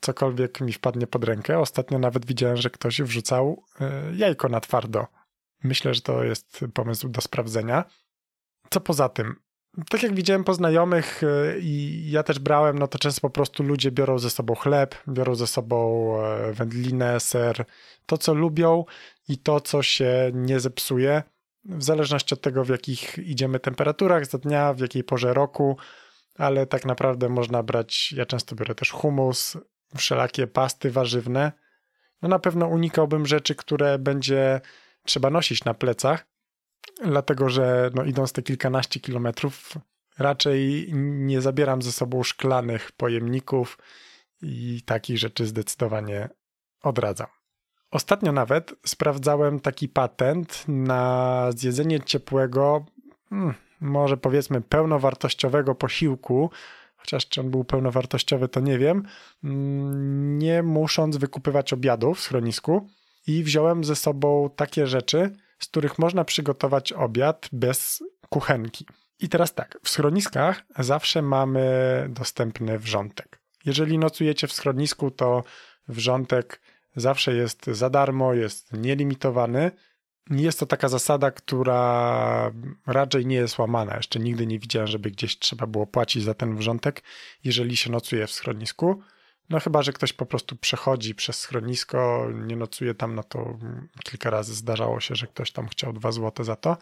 cokolwiek 0.02 0.62
mi 0.62 0.74
wpadnie 0.74 1.08
pod 1.08 1.24
rękę. 1.24 1.60
Ostatnio 1.60 2.00
nawet 2.00 2.26
widziałem, 2.26 2.58
że 2.58 2.70
ktoś 2.70 3.02
wrzucał 3.02 3.64
jajko 4.14 4.50
na 4.50 4.60
twardo. 4.60 5.08
Myślę, 5.64 5.94
że 5.94 6.02
to 6.02 6.24
jest 6.24 6.66
pomysł 6.74 7.10
do 7.10 7.22
sprawdzenia. 7.22 7.86
Co 8.70 8.82
poza 8.82 9.10
tym? 9.10 9.36
Tak 9.90 10.04
jak 10.04 10.16
widziałem 10.16 10.44
po 10.44 10.54
znajomych 10.54 11.22
e, 11.24 11.60
i 11.60 12.04
ja 12.12 12.24
też 12.24 12.40
brałem, 12.40 12.80
no 12.80 12.88
to 12.88 13.00
często 13.00 13.22
po 13.22 13.30
prostu 13.30 13.64
ludzie 13.64 13.92
biorą 13.92 14.20
ze 14.20 14.30
sobą 14.30 14.56
chleb, 14.56 14.96
biorą 15.08 15.36
ze 15.36 15.48
sobą 15.48 16.10
e, 16.22 16.54
wędlinę, 16.54 17.20
ser, 17.20 17.66
to 18.06 18.18
co 18.18 18.34
lubią 18.34 18.86
i 19.28 19.38
to 19.38 19.62
co 19.62 19.84
się 19.84 20.32
nie 20.34 20.60
zepsuje, 20.60 21.24
w 21.66 21.84
zależności 21.84 22.34
od 22.34 22.42
tego 22.42 22.64
w 22.64 22.70
jakich 22.70 23.18
idziemy 23.18 23.60
temperaturach 23.60 24.26
za 24.26 24.38
dnia, 24.38 24.74
w 24.74 24.80
jakiej 24.80 25.04
porze 25.04 25.34
roku, 25.34 25.78
ale 26.38 26.68
tak 26.68 26.86
naprawdę 26.86 27.30
można 27.30 27.64
brać, 27.64 28.12
ja 28.12 28.26
często 28.26 28.56
biorę 28.56 28.76
też 28.76 28.92
humus, 28.92 29.58
wszelakie 29.98 30.48
pasty 30.48 30.92
warzywne, 30.92 31.52
no 32.22 32.30
na 32.30 32.40
pewno 32.40 32.68
unikałbym 32.68 33.26
rzeczy, 33.26 33.56
które 33.56 34.00
będzie 34.00 34.62
trzeba 35.06 35.30
nosić 35.30 35.64
na 35.64 35.74
plecach, 35.74 36.33
dlatego 37.06 37.50
że 37.50 37.92
no 37.94 38.04
idąc 38.04 38.34
te 38.34 38.42
kilkanaście 38.42 39.00
kilometrów, 39.00 39.74
raczej 40.20 40.90
nie 40.94 41.42
zabieram 41.42 41.82
ze 41.82 41.92
sobą 41.92 42.24
szklanych 42.24 42.92
pojemników 42.92 43.78
i 44.42 44.82
takich 44.86 45.18
rzeczy 45.18 45.46
zdecydowanie 45.46 46.30
odradzam. 46.82 47.28
Ostatnio 47.92 48.32
nawet 48.32 48.74
sprawdzałem 48.86 49.60
taki 49.60 49.90
patent 49.90 50.64
na 50.68 51.50
zjedzenie 51.56 52.02
ciepłego, 52.02 52.86
hmm, 53.30 53.54
może 53.82 54.18
powiedzmy 54.18 54.62
pełnowartościowego 54.62 55.76
posiłku 55.76 56.50
chociaż 57.04 57.28
czy 57.28 57.42
on 57.42 57.52
był 57.52 57.64
pełnowartościowy, 57.64 58.48
to 58.48 58.60
nie 58.60 58.80
wiem, 58.80 59.04
nie 60.38 60.64
musząc 60.64 61.18
wykupywać 61.18 61.74
obiadów 61.74 62.18
w 62.18 62.22
schronisku 62.22 62.88
i 63.28 63.44
wziąłem 63.44 63.84
ze 63.84 63.96
sobą 63.96 64.50
takie 64.56 64.88
rzeczy, 64.88 65.32
z 65.60 65.68
których 65.68 66.00
można 66.00 66.26
przygotować 66.26 66.94
obiad 66.94 67.50
bez 67.52 68.04
kuchenki. 68.30 68.86
I 69.20 69.30
teraz 69.30 69.54
tak, 69.54 69.80
w 69.84 69.90
schroniskach 69.90 70.64
zawsze 70.80 71.22
mamy 71.22 71.66
dostępny 72.10 72.80
wrzątek. 72.80 73.40
Jeżeli 73.66 73.98
nocujecie 73.98 74.48
w 74.48 74.54
schronisku, 74.54 75.12
to 75.12 75.44
wrzątek 75.88 76.62
zawsze 76.96 77.34
jest 77.34 77.66
za 77.66 77.90
darmo, 77.90 78.34
jest 78.34 78.74
nielimitowany, 78.74 79.72
jest 80.30 80.60
to 80.60 80.66
taka 80.66 80.90
zasada, 80.90 81.32
która 81.32 82.52
raczej 82.88 83.26
nie 83.26 83.36
jest 83.36 83.60
łamana. 83.60 83.96
Jeszcze 83.96 84.20
nigdy 84.20 84.48
nie 84.48 84.60
widziałem, 84.60 84.88
żeby 84.88 85.12
gdzieś 85.12 85.40
trzeba 85.40 85.68
było 85.68 85.88
płacić 85.88 86.24
za 86.24 86.34
ten 86.34 86.58
wrzątek, 86.58 87.04
jeżeli 87.44 87.78
się 87.78 87.92
nocuje 87.92 88.28
w 88.28 88.32
schronisku. 88.32 89.02
No 89.54 89.60
chyba, 89.60 89.82
że 89.82 89.94
ktoś 89.94 90.14
po 90.14 90.26
prostu 90.26 90.56
przechodzi 90.56 91.16
przez 91.16 91.40
schronisko, 91.40 92.28
nie 92.34 92.56
nocuje 92.56 92.94
tam, 92.94 93.16
no 93.16 93.24
to 93.24 93.58
kilka 94.04 94.30
razy 94.30 94.56
zdarzało 94.56 95.00
się, 95.00 95.16
że 95.16 95.28
ktoś 95.28 95.52
tam 95.52 95.68
chciał 95.68 95.94
dwa 95.94 96.12
złote 96.12 96.44
za 96.44 96.56
to. 96.56 96.78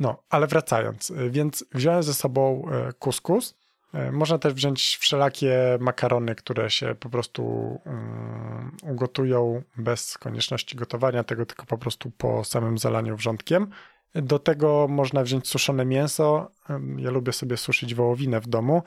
No, 0.00 0.22
ale 0.30 0.46
wracając, 0.46 1.12
więc 1.30 1.64
wziąłem 1.74 2.02
ze 2.02 2.14
sobą 2.14 2.68
e, 2.72 2.92
kuskus, 2.92 3.54
E, 3.94 4.12
można 4.12 4.38
też 4.38 4.54
wziąć 4.54 4.96
wszelakie 5.00 5.78
makarony, 5.80 6.34
które 6.34 6.70
się 6.70 6.94
po 6.94 7.08
prostu 7.10 7.42
um, 7.86 8.76
ugotują 8.82 9.62
bez 9.76 10.18
konieczności 10.18 10.76
gotowania 10.76 11.24
tego, 11.24 11.46
tylko 11.46 11.66
po 11.66 11.78
prostu 11.78 12.10
po 12.10 12.44
samym 12.44 12.78
zalaniu 12.78 13.16
wrzątkiem. 13.16 13.70
Do 14.14 14.38
tego 14.38 14.88
można 14.88 15.22
wziąć 15.22 15.48
suszone 15.48 15.84
mięso. 15.84 16.50
Ja 16.96 17.10
lubię 17.10 17.32
sobie 17.32 17.56
suszyć 17.56 17.94
wołowinę 17.94 18.40
w 18.40 18.46
domu, 18.48 18.82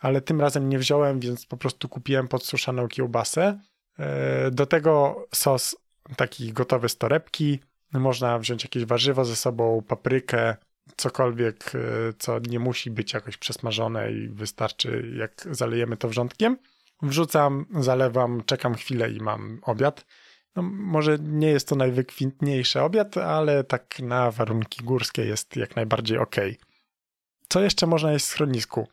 ale 0.00 0.20
tym 0.20 0.40
razem 0.40 0.68
nie 0.68 0.78
wziąłem, 0.78 1.20
więc 1.20 1.46
po 1.46 1.56
prostu 1.56 1.88
kupiłem 1.88 2.28
podsuszaną 2.28 2.88
kiełbasę. 2.88 3.60
E, 3.98 4.50
do 4.50 4.66
tego 4.66 5.26
sos 5.34 5.76
taki 6.16 6.52
gotowy 6.52 6.88
z 6.88 6.98
torebki. 6.98 7.60
Można 7.92 8.38
wziąć 8.38 8.64
jakieś 8.64 8.84
warzywo 8.84 9.24
ze 9.24 9.36
sobą, 9.36 9.82
paprykę, 9.88 10.56
cokolwiek, 10.96 11.72
e, 11.74 11.78
co 12.18 12.38
nie 12.38 12.58
musi 12.58 12.90
być 12.90 13.14
jakoś 13.14 13.36
przesmażone 13.36 14.12
i 14.12 14.28
wystarczy, 14.28 15.12
jak 15.16 15.46
zalejemy 15.50 15.96
to 15.96 16.08
wrzątkiem. 16.08 16.56
Wrzucam, 17.02 17.66
zalewam, 17.80 18.42
czekam 18.46 18.74
chwilę 18.74 19.10
i 19.10 19.20
mam 19.20 19.58
obiad. 19.62 20.06
No, 20.56 20.62
może 20.62 21.18
nie 21.18 21.48
jest 21.48 21.68
to 21.68 21.76
najwykwintniejszy 21.76 22.80
obiad, 22.80 23.16
ale 23.16 23.64
tak 23.64 23.98
na 23.98 24.30
warunki 24.30 24.84
górskie 24.84 25.24
jest 25.24 25.56
jak 25.56 25.76
najbardziej 25.76 26.18
ok. 26.18 26.36
Co 27.48 27.60
jeszcze 27.60 27.86
można 27.86 28.12
jeść 28.12 28.24
w 28.24 28.28
schronisku? 28.28 28.88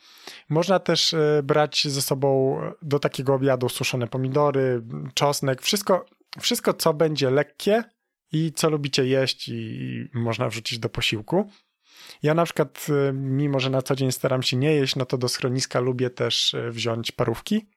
Można 0.50 0.80
też 0.80 1.14
e, 1.14 1.42
brać 1.44 1.88
ze 1.88 2.02
sobą 2.02 2.60
do 2.82 3.00
takiego 3.00 3.34
obiadu 3.34 3.70
suszone 3.70 4.08
pomidory, 4.08 4.82
czosnek, 5.14 5.62
wszystko, 5.62 6.06
wszystko 6.40 6.74
co 6.74 6.94
będzie 6.94 7.30
lekkie 7.30 7.84
i 8.32 8.52
co 8.56 8.70
lubicie 8.70 9.06
jeść 9.06 9.50
i 9.50 10.10
można 10.14 10.50
wrzucić 10.50 10.80
do 10.80 10.90
posiłku. 10.90 11.50
Ja 12.24 12.34
na 12.34 12.46
przykład, 12.46 12.88
e, 12.90 13.14
mimo 13.14 13.60
że 13.60 13.70
na 13.70 13.82
co 13.82 13.96
dzień 13.96 14.12
staram 14.12 14.44
się 14.44 14.58
nie 14.58 14.76
jeść, 14.76 14.96
no 14.96 15.06
to 15.06 15.18
do 15.18 15.28
schroniska 15.28 15.80
lubię 15.80 16.10
też 16.10 16.54
e, 16.54 16.72
wziąć 16.72 17.12
parówki, 17.12 17.70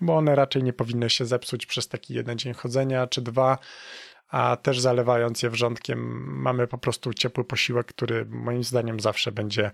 bo 0.00 0.16
one 0.16 0.34
raczej 0.34 0.62
nie 0.62 0.72
powinny 0.72 1.10
się 1.10 1.26
zepsuć 1.26 1.66
przez 1.66 1.88
taki 1.88 2.14
jeden 2.14 2.38
dzień 2.38 2.54
chodzenia 2.54 3.06
czy 3.06 3.22
dwa, 3.22 3.58
a 4.34 4.56
też 4.56 4.80
zalewając 4.80 5.42
je 5.42 5.50
wrzątkiem 5.50 5.98
mamy 6.42 6.66
po 6.66 6.78
prostu 6.78 7.14
ciepły 7.14 7.44
posiłek, 7.44 7.86
który 7.86 8.26
moim 8.26 8.64
zdaniem 8.64 9.00
zawsze 9.00 9.32
będzie 9.32 9.70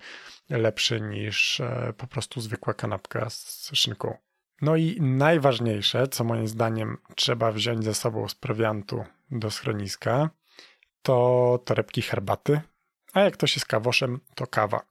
lepszy 0.50 1.00
niż 1.00 1.60
e, 1.60 1.92
po 1.96 2.06
prostu 2.06 2.40
zwykła 2.40 2.74
kanapka 2.74 3.30
z 3.30 3.70
szynką. 3.74 4.16
No 4.62 4.76
i 4.76 5.00
najważniejsze, 5.00 6.08
co 6.08 6.24
moim 6.24 6.48
zdaniem 6.48 6.98
trzeba 7.16 7.52
wziąć 7.52 7.84
ze 7.84 7.94
sobą 7.94 8.28
z 8.28 8.34
prowiantu 8.34 9.04
do 9.30 9.50
schroniska, 9.50 10.30
to 11.02 11.58
torebki 11.64 12.02
herbaty, 12.02 12.60
a 13.12 13.20
jak 13.20 13.34
ktoś 13.34 13.56
jest 13.56 13.66
kawoszem, 13.66 14.20
to 14.34 14.46
kawa. 14.46 14.82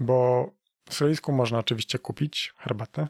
Bo 0.00 0.50
w 0.88 0.94
schronisku 0.94 1.32
można 1.32 1.58
oczywiście 1.58 1.98
kupić 1.98 2.52
herbatę, 2.56 3.08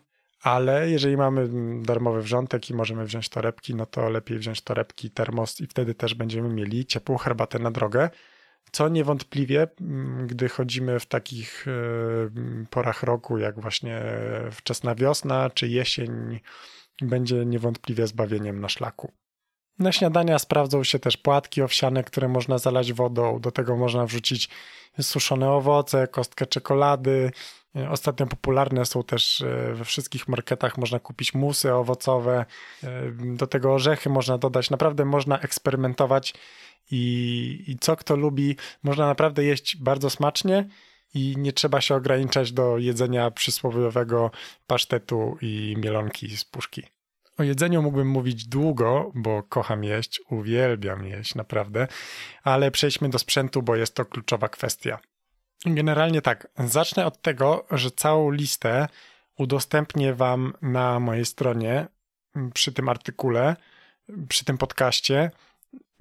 ale 0.48 0.90
jeżeli 0.90 1.16
mamy 1.16 1.48
darmowy 1.82 2.22
wrzątek 2.22 2.70
i 2.70 2.74
możemy 2.74 3.04
wziąć 3.04 3.28
torebki, 3.28 3.74
no 3.74 3.86
to 3.86 4.10
lepiej 4.10 4.38
wziąć 4.38 4.60
torebki, 4.60 5.10
termos 5.10 5.60
i 5.60 5.66
wtedy 5.66 5.94
też 5.94 6.14
będziemy 6.14 6.48
mieli 6.48 6.86
ciepłą 6.86 7.16
herbatę 7.16 7.58
na 7.58 7.70
drogę, 7.70 8.10
co 8.72 8.88
niewątpliwie, 8.88 9.68
mm, 9.80 10.26
gdy 10.26 10.48
chodzimy 10.48 11.00
w 11.00 11.06
takich 11.06 11.66
e, 11.68 11.72
porach 12.70 13.02
roku, 13.02 13.38
jak 13.38 13.60
właśnie 13.60 14.02
wczesna 14.52 14.94
wiosna 14.94 15.50
czy 15.50 15.68
jesień, 15.68 16.40
będzie 17.02 17.46
niewątpliwie 17.46 18.06
zbawieniem 18.06 18.60
na 18.60 18.68
szlaku. 18.68 19.12
Na 19.78 19.92
śniadania 19.92 20.38
sprawdzą 20.38 20.84
się 20.84 20.98
też 20.98 21.16
płatki 21.16 21.62
owsiane, 21.62 22.04
które 22.04 22.28
można 22.28 22.58
zalać 22.58 22.92
wodą. 22.92 23.40
Do 23.40 23.50
tego 23.50 23.76
można 23.76 24.06
wrzucić 24.06 24.48
suszone 25.00 25.50
owoce, 25.50 26.08
kostkę 26.08 26.46
czekolady. 26.46 27.30
Ostatnio 27.90 28.26
popularne 28.26 28.86
są 28.86 29.02
też 29.02 29.40
e, 29.40 29.74
we 29.74 29.84
wszystkich 29.84 30.28
marketach, 30.28 30.78
można 30.78 30.98
kupić 30.98 31.34
musy 31.34 31.74
owocowe. 31.74 32.44
E, 32.84 33.10
do 33.36 33.46
tego 33.46 33.74
orzechy 33.74 34.10
można 34.10 34.38
dodać. 34.38 34.70
Naprawdę 34.70 35.04
można 35.04 35.40
eksperymentować 35.40 36.34
i, 36.90 37.64
i 37.66 37.78
co 37.78 37.96
kto 37.96 38.16
lubi, 38.16 38.56
można 38.82 39.06
naprawdę 39.06 39.44
jeść 39.44 39.76
bardzo 39.76 40.10
smacznie 40.10 40.68
i 41.14 41.34
nie 41.38 41.52
trzeba 41.52 41.80
się 41.80 41.94
ograniczać 41.94 42.52
do 42.52 42.78
jedzenia 42.78 43.30
przysłowiowego 43.30 44.30
pasztetu 44.66 45.36
i 45.40 45.74
mielonki 45.78 46.36
z 46.36 46.44
puszki. 46.44 46.82
O 47.38 47.42
jedzeniu 47.42 47.82
mógłbym 47.82 48.08
mówić 48.08 48.46
długo, 48.46 49.12
bo 49.14 49.42
kocham 49.42 49.84
jeść, 49.84 50.20
uwielbiam 50.30 51.06
jeść, 51.06 51.34
naprawdę, 51.34 51.88
ale 52.42 52.70
przejdźmy 52.70 53.08
do 53.08 53.18
sprzętu, 53.18 53.62
bo 53.62 53.76
jest 53.76 53.94
to 53.94 54.04
kluczowa 54.04 54.48
kwestia. 54.48 54.98
Generalnie 55.66 56.22
tak, 56.22 56.48
zacznę 56.58 57.06
od 57.06 57.22
tego, 57.22 57.66
że 57.70 57.90
całą 57.90 58.30
listę 58.30 58.88
udostępnię 59.38 60.14
Wam 60.14 60.52
na 60.62 61.00
mojej 61.00 61.24
stronie 61.24 61.86
przy 62.54 62.72
tym 62.72 62.88
artykule, 62.88 63.56
przy 64.28 64.44
tym 64.44 64.58
podcaście 64.58 65.30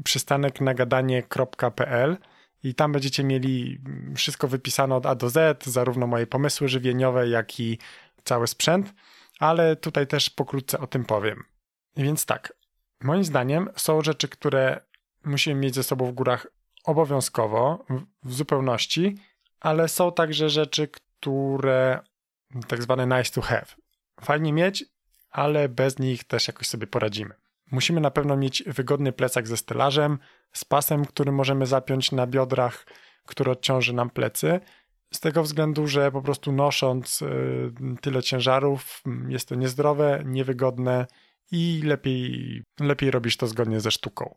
przystanek 0.03 0.61
nagadanie.pl 0.61 2.17
i 2.63 2.75
tam 2.75 2.91
będziecie 2.91 3.23
mieli 3.23 3.79
wszystko 4.15 4.47
wypisane 4.47 4.95
od 4.95 5.05
A 5.05 5.15
do 5.15 5.29
Z, 5.29 5.65
zarówno 5.65 6.07
moje 6.07 6.27
pomysły 6.27 6.67
żywieniowe, 6.67 7.29
jak 7.29 7.59
i 7.59 7.79
cały 8.23 8.47
sprzęt 8.47 8.93
ale 9.39 9.75
tutaj 9.75 10.07
też 10.07 10.29
pokrótce 10.29 10.79
o 10.79 10.87
tym 10.87 11.05
powiem. 11.05 11.43
Więc 11.97 12.25
tak, 12.25 12.53
moim 13.03 13.23
zdaniem 13.23 13.69
są 13.75 14.01
rzeczy, 14.01 14.27
które 14.27 14.81
musimy 15.25 15.61
mieć 15.61 15.75
ze 15.75 15.83
sobą 15.83 16.05
w 16.05 16.11
górach 16.11 16.47
obowiązkowo, 16.83 17.85
w 18.23 18.33
zupełności, 18.33 19.15
ale 19.59 19.87
są 19.87 20.11
także 20.11 20.49
rzeczy, 20.49 20.87
które 20.87 21.99
tak 22.67 22.83
zwane 22.83 23.17
nice 23.17 23.33
to 23.33 23.41
have. 23.41 23.65
Fajnie 24.21 24.53
mieć, 24.53 24.85
ale 25.29 25.69
bez 25.69 25.99
nich 25.99 26.23
też 26.23 26.47
jakoś 26.47 26.67
sobie 26.67 26.87
poradzimy. 26.87 27.35
Musimy 27.71 28.01
na 28.01 28.11
pewno 28.11 28.37
mieć 28.37 28.63
wygodny 28.67 29.11
plecak 29.11 29.47
ze 29.47 29.57
stelażem, 29.57 30.19
z 30.53 30.65
pasem, 30.65 31.05
który 31.05 31.31
możemy 31.31 31.65
zapiąć 31.65 32.11
na 32.11 32.27
biodrach, 32.27 32.85
który 33.25 33.51
odciąży 33.51 33.93
nam 33.93 34.09
plecy, 34.09 34.59
z 35.13 35.19
tego 35.19 35.43
względu, 35.43 35.87
że 35.87 36.11
po 36.11 36.21
prostu 36.21 36.51
nosząc 36.51 37.21
y, 37.21 37.71
tyle 38.01 38.23
ciężarów 38.23 39.01
mm, 39.05 39.31
jest 39.31 39.49
to 39.49 39.55
niezdrowe, 39.55 40.21
niewygodne 40.25 41.07
i 41.51 41.81
lepiej, 41.85 42.63
lepiej 42.79 43.11
robisz 43.11 43.37
to 43.37 43.47
zgodnie 43.47 43.79
ze 43.79 43.91
sztuką. 43.91 44.35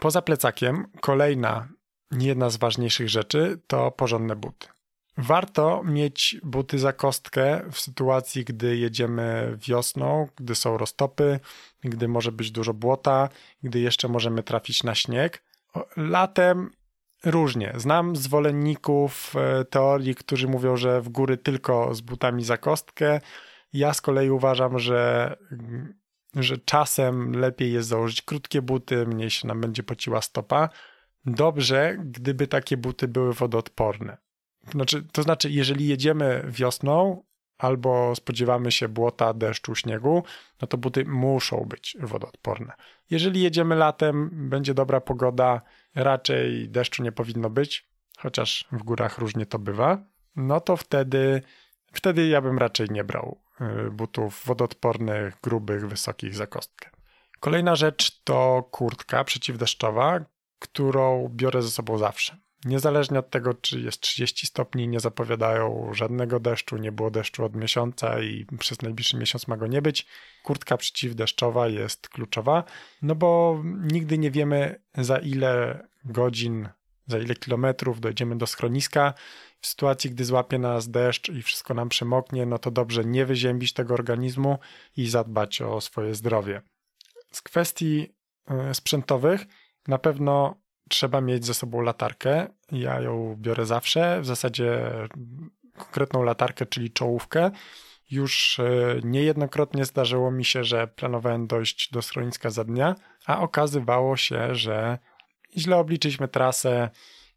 Poza 0.00 0.22
plecakiem, 0.22 0.86
kolejna, 1.00 1.68
jedna 2.10 2.50
z 2.50 2.56
ważniejszych 2.56 3.08
rzeczy 3.08 3.60
to 3.66 3.90
porządne 3.90 4.36
buty. 4.36 4.66
Warto 5.18 5.82
mieć 5.84 6.36
buty 6.42 6.78
za 6.78 6.92
kostkę 6.92 7.62
w 7.72 7.80
sytuacji, 7.80 8.44
gdy 8.44 8.76
jedziemy 8.76 9.56
wiosną, 9.66 10.28
gdy 10.36 10.54
są 10.54 10.78
roztopy, 10.78 11.40
gdy 11.84 12.08
może 12.08 12.32
być 12.32 12.50
dużo 12.50 12.74
błota, 12.74 13.28
gdy 13.62 13.80
jeszcze 13.80 14.08
możemy 14.08 14.42
trafić 14.42 14.82
na 14.82 14.94
śnieg. 14.94 15.42
Latem 15.96 16.70
Różnie. 17.24 17.72
Znam 17.76 18.16
zwolenników 18.16 19.34
e, 19.36 19.64
teorii, 19.64 20.14
którzy 20.14 20.48
mówią, 20.48 20.76
że 20.76 21.00
w 21.00 21.08
góry 21.08 21.36
tylko 21.36 21.94
z 21.94 22.00
butami 22.00 22.44
za 22.44 22.56
kostkę. 22.56 23.20
Ja 23.72 23.94
z 23.94 24.00
kolei 24.00 24.30
uważam, 24.30 24.78
że, 24.78 25.36
że 26.34 26.58
czasem 26.58 27.32
lepiej 27.32 27.72
jest 27.72 27.88
założyć 27.88 28.22
krótkie 28.22 28.62
buty, 28.62 29.06
mniej 29.06 29.30
się 29.30 29.48
nam 29.48 29.60
będzie 29.60 29.82
pociła 29.82 30.22
stopa. 30.22 30.68
Dobrze, 31.26 31.96
gdyby 32.04 32.46
takie 32.46 32.76
buty 32.76 33.08
były 33.08 33.32
wodoodporne. 33.32 34.16
Znaczy, 34.72 35.02
to 35.12 35.22
znaczy, 35.22 35.50
jeżeli 35.50 35.88
jedziemy 35.88 36.44
wiosną 36.48 37.22
albo 37.58 38.14
spodziewamy 38.14 38.72
się 38.72 38.88
błota, 38.88 39.34
deszczu, 39.34 39.74
śniegu, 39.74 40.24
no 40.62 40.68
to 40.68 40.78
buty 40.78 41.04
muszą 41.04 41.64
być 41.64 41.96
wodoodporne. 42.00 42.72
Jeżeli 43.10 43.42
jedziemy 43.42 43.76
latem, 43.76 44.30
będzie 44.32 44.74
dobra 44.74 45.00
pogoda, 45.00 45.62
raczej 45.94 46.68
deszczu 46.68 47.02
nie 47.02 47.12
powinno 47.12 47.50
być, 47.50 47.88
chociaż 48.18 48.68
w 48.72 48.82
górach 48.82 49.18
różnie 49.18 49.46
to 49.46 49.58
bywa, 49.58 49.98
no 50.36 50.60
to 50.60 50.76
wtedy, 50.76 51.42
wtedy 51.92 52.26
ja 52.26 52.40
bym 52.40 52.58
raczej 52.58 52.86
nie 52.90 53.04
brał 53.04 53.40
y, 53.60 53.90
butów 53.90 54.42
wodoodpornych, 54.46 55.36
grubych, 55.42 55.88
wysokich 55.88 56.34
za 56.34 56.46
kostkę. 56.46 56.90
Kolejna 57.40 57.76
rzecz 57.76 58.22
to 58.24 58.68
kurtka 58.70 59.24
przeciwdeszczowa, 59.24 60.20
którą 60.60 61.28
biorę 61.28 61.62
ze 61.62 61.70
sobą 61.70 61.98
zawsze. 61.98 62.36
Niezależnie 62.64 63.18
od 63.18 63.30
tego, 63.30 63.54
czy 63.54 63.80
jest 63.80 64.00
30 64.00 64.46
stopni, 64.46 64.88
nie 64.88 65.00
zapowiadają 65.00 65.90
żadnego 65.94 66.40
deszczu, 66.40 66.76
nie 66.76 66.92
było 66.92 67.10
deszczu 67.10 67.44
od 67.44 67.56
miesiąca 67.56 68.20
i 68.20 68.46
przez 68.58 68.82
najbliższy 68.82 69.16
miesiąc 69.16 69.48
ma 69.48 69.56
go 69.56 69.66
nie 69.66 69.82
być. 69.82 70.06
Kurtka 70.44 70.76
przeciwdeszczowa 70.76 71.68
jest 71.68 72.08
kluczowa, 72.08 72.64
no 73.02 73.14
bo 73.14 73.62
nigdy 73.92 74.18
nie 74.18 74.30
wiemy 74.30 74.80
za 74.94 75.18
ile 75.18 75.82
godzin, 76.04 76.68
za 77.06 77.18
ile 77.18 77.34
kilometrów 77.34 78.00
dojdziemy 78.00 78.38
do 78.38 78.46
schroniska. 78.46 79.14
W 79.60 79.66
sytuacji, 79.66 80.10
gdy 80.10 80.24
złapie 80.24 80.58
nas 80.58 80.90
deszcz 80.90 81.28
i 81.28 81.42
wszystko 81.42 81.74
nam 81.74 81.88
przemoknie, 81.88 82.46
no 82.46 82.58
to 82.58 82.70
dobrze 82.70 83.04
nie 83.04 83.26
wyziębić 83.26 83.72
tego 83.72 83.94
organizmu 83.94 84.58
i 84.96 85.08
zadbać 85.08 85.62
o 85.62 85.80
swoje 85.80 86.14
zdrowie. 86.14 86.62
Z 87.32 87.42
kwestii 87.42 88.14
e, 88.50 88.74
sprzętowych 88.74 89.46
na 89.88 89.98
pewno 89.98 90.54
trzeba 90.88 91.20
mieć 91.20 91.46
ze 91.46 91.54
sobą 91.54 91.80
latarkę. 91.80 92.46
Ja 92.72 93.00
ją 93.00 93.36
biorę 93.38 93.66
zawsze, 93.66 94.20
w 94.20 94.26
zasadzie 94.26 94.92
konkretną 95.76 96.22
latarkę, 96.22 96.66
czyli 96.66 96.90
czołówkę. 96.90 97.50
Już 98.10 98.58
e, 98.58 99.00
niejednokrotnie 99.04 99.84
zdarzyło 99.84 100.30
mi 100.30 100.44
się, 100.44 100.64
że 100.64 100.86
planowałem 100.86 101.46
dojść 101.46 101.90
do 101.92 102.02
schroniska 102.02 102.50
za 102.50 102.64
dnia, 102.64 102.94
a 103.26 103.40
okazywało 103.40 104.16
się, 104.16 104.54
że 104.54 104.98
źle 105.56 105.76
obliczyliśmy 105.76 106.28
trasę. 106.28 106.90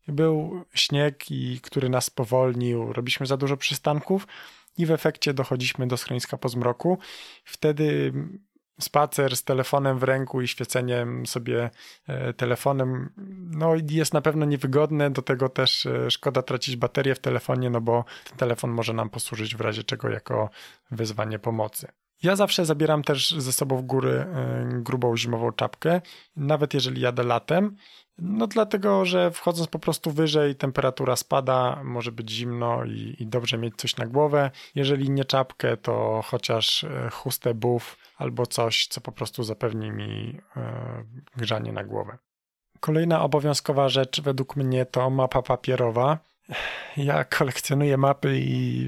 Był 0.07 0.65
śnieg, 0.73 1.31
i, 1.31 1.59
który 1.61 1.89
nas 1.89 2.09
powolnił, 2.09 2.93
robiliśmy 2.93 3.25
za 3.25 3.37
dużo 3.37 3.57
przystanków 3.57 4.27
i 4.77 4.85
w 4.85 4.91
efekcie 4.91 5.33
dochodziliśmy 5.33 5.87
do 5.87 5.97
schroniska 5.97 6.37
po 6.37 6.49
zmroku. 6.49 6.97
Wtedy 7.45 8.13
spacer 8.79 9.37
z 9.37 9.43
telefonem 9.43 9.99
w 9.99 10.03
ręku 10.03 10.41
i 10.41 10.47
świeceniem 10.47 11.25
sobie 11.25 11.69
e, 12.07 12.33
telefonem, 12.33 13.09
no 13.51 13.73
jest 13.89 14.13
na 14.13 14.21
pewno 14.21 14.45
niewygodne, 14.45 15.11
do 15.11 15.21
tego 15.21 15.49
też 15.49 15.85
e, 15.85 16.11
szkoda 16.11 16.41
tracić 16.41 16.75
baterię 16.75 17.15
w 17.15 17.19
telefonie, 17.19 17.69
no 17.69 17.81
bo 17.81 18.05
ten 18.29 18.37
telefon 18.37 18.71
może 18.71 18.93
nam 18.93 19.09
posłużyć 19.09 19.55
w 19.55 19.61
razie 19.61 19.83
czego 19.83 20.09
jako 20.09 20.49
wyzwanie 20.91 21.39
pomocy. 21.39 21.87
Ja 22.23 22.35
zawsze 22.35 22.65
zabieram 22.65 23.03
też 23.03 23.31
ze 23.31 23.53
sobą 23.53 23.77
w 23.77 23.81
góry 23.81 24.11
e, 24.11 24.69
grubą 24.71 25.17
zimową 25.17 25.51
czapkę, 25.51 26.01
nawet 26.35 26.73
jeżeli 26.73 27.01
jadę 27.01 27.23
latem. 27.23 27.75
No 28.17 28.47
dlatego, 28.47 29.05
że 29.05 29.31
wchodząc 29.31 29.67
po 29.67 29.79
prostu 29.79 30.11
wyżej, 30.11 30.55
temperatura 30.55 31.15
spada, 31.15 31.81
może 31.83 32.11
być 32.11 32.29
zimno 32.29 32.85
i, 32.85 33.15
i 33.19 33.27
dobrze 33.27 33.57
mieć 33.57 33.75
coś 33.77 33.97
na 33.97 34.05
głowę. 34.05 34.51
Jeżeli 34.75 35.09
nie 35.09 35.25
czapkę, 35.25 35.77
to 35.77 36.21
chociaż 36.25 36.83
e, 36.83 37.09
chustę 37.09 37.53
buff 37.53 37.97
albo 38.17 38.45
coś, 38.45 38.87
co 38.87 39.01
po 39.01 39.11
prostu 39.11 39.43
zapewni 39.43 39.91
mi 39.91 40.39
e, 40.57 41.03
grzanie 41.37 41.73
na 41.73 41.83
głowę. 41.83 42.17
Kolejna 42.79 43.21
obowiązkowa 43.21 43.89
rzecz 43.89 44.21
według 44.21 44.55
mnie 44.55 44.85
to 44.85 45.09
mapa 45.09 45.41
papierowa. 45.41 46.19
Ja 46.97 47.23
kolekcjonuję 47.23 47.97
mapy 47.97 48.39
i 48.39 48.87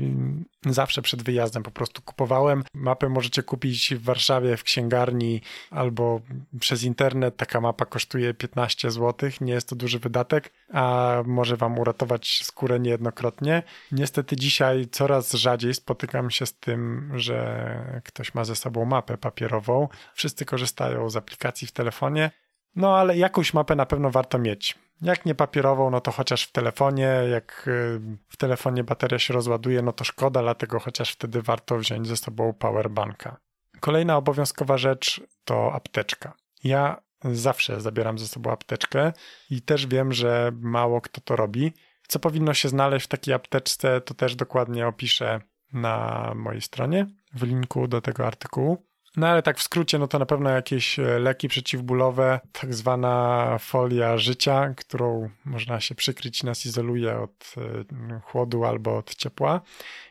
zawsze 0.65 1.01
przed 1.01 1.23
wyjazdem 1.23 1.63
po 1.63 1.71
prostu 1.71 2.01
kupowałem. 2.01 2.63
Mapę 2.73 3.09
możecie 3.09 3.43
kupić 3.43 3.95
w 3.95 4.03
Warszawie 4.03 4.57
w 4.57 4.63
księgarni 4.63 5.41
albo 5.71 6.21
przez 6.59 6.83
internet. 6.83 7.37
Taka 7.37 7.61
mapa 7.61 7.85
kosztuje 7.85 8.33
15 8.33 8.91
zł. 8.91 9.29
Nie 9.41 9.53
jest 9.53 9.69
to 9.69 9.75
duży 9.75 9.99
wydatek, 9.99 10.51
a 10.73 11.15
może 11.25 11.57
Wam 11.57 11.79
uratować 11.79 12.41
skórę 12.43 12.79
niejednokrotnie. 12.79 13.63
Niestety 13.91 14.35
dzisiaj 14.35 14.87
coraz 14.91 15.33
rzadziej 15.33 15.73
spotykam 15.73 16.31
się 16.31 16.45
z 16.45 16.53
tym, 16.53 17.11
że 17.15 18.01
ktoś 18.05 18.33
ma 18.33 18.45
ze 18.45 18.55
sobą 18.55 18.85
mapę 18.85 19.17
papierową. 19.17 19.87
Wszyscy 20.13 20.45
korzystają 20.45 21.09
z 21.09 21.15
aplikacji 21.15 21.67
w 21.67 21.71
telefonie. 21.71 22.31
No 22.75 22.97
ale 22.97 23.17
jakąś 23.17 23.53
mapę 23.53 23.75
na 23.75 23.85
pewno 23.85 24.09
warto 24.09 24.39
mieć. 24.39 24.75
Jak 25.01 25.25
nie 25.25 25.35
papierową, 25.35 25.89
no 25.89 26.01
to 26.01 26.11
chociaż 26.11 26.43
w 26.43 26.51
telefonie. 26.51 27.07
Jak 27.31 27.65
y, 27.67 27.99
w 28.29 28.37
telefonie 28.37 28.83
bateria 28.83 29.19
się 29.19 29.33
rozładuje, 29.33 29.81
no 29.81 29.93
to 29.93 30.03
szkoda, 30.03 30.41
dlatego 30.41 30.79
chociaż 30.79 31.11
wtedy 31.11 31.41
warto 31.41 31.77
wziąć 31.77 32.07
ze 32.07 32.17
sobą 32.17 32.53
powerbanka. 32.53 33.37
Kolejna 33.79 34.17
obowiązkowa 34.17 34.77
rzecz 34.77 35.21
to 35.45 35.73
apteczka. 35.73 36.33
Ja 36.63 37.01
zawsze 37.23 37.81
zabieram 37.81 38.19
ze 38.19 38.27
sobą 38.27 38.51
apteczkę 38.51 39.13
i 39.49 39.61
też 39.61 39.87
wiem, 39.87 40.13
że 40.13 40.51
mało 40.61 41.01
kto 41.01 41.21
to 41.21 41.35
robi. 41.35 41.73
Co 42.07 42.19
powinno 42.19 42.53
się 42.53 42.69
znaleźć 42.69 43.05
w 43.05 43.09
takiej 43.09 43.33
apteczce, 43.33 44.01
to 44.01 44.13
też 44.13 44.35
dokładnie 44.35 44.87
opiszę 44.87 45.39
na 45.73 46.31
mojej 46.35 46.61
stronie 46.61 47.07
w 47.33 47.43
linku 47.43 47.87
do 47.87 48.01
tego 48.01 48.27
artykułu. 48.27 48.85
No 49.17 49.27
ale 49.27 49.41
tak 49.41 49.57
w 49.57 49.63
skrócie, 49.63 49.99
no 49.99 50.07
to 50.07 50.19
na 50.19 50.25
pewno 50.25 50.49
jakieś 50.49 50.99
e, 50.99 51.19
leki 51.19 51.47
przeciwbólowe, 51.47 52.39
tak 52.51 52.73
zwana 52.73 53.57
folia 53.59 54.17
życia, 54.17 54.73
którą 54.77 55.29
można 55.45 55.79
się 55.79 55.95
przykryć, 55.95 56.43
nas 56.43 56.65
izoluje 56.65 57.19
od 57.19 57.53
e, 57.57 58.19
chłodu 58.19 58.65
albo 58.65 58.97
od 58.97 59.15
ciepła. 59.15 59.61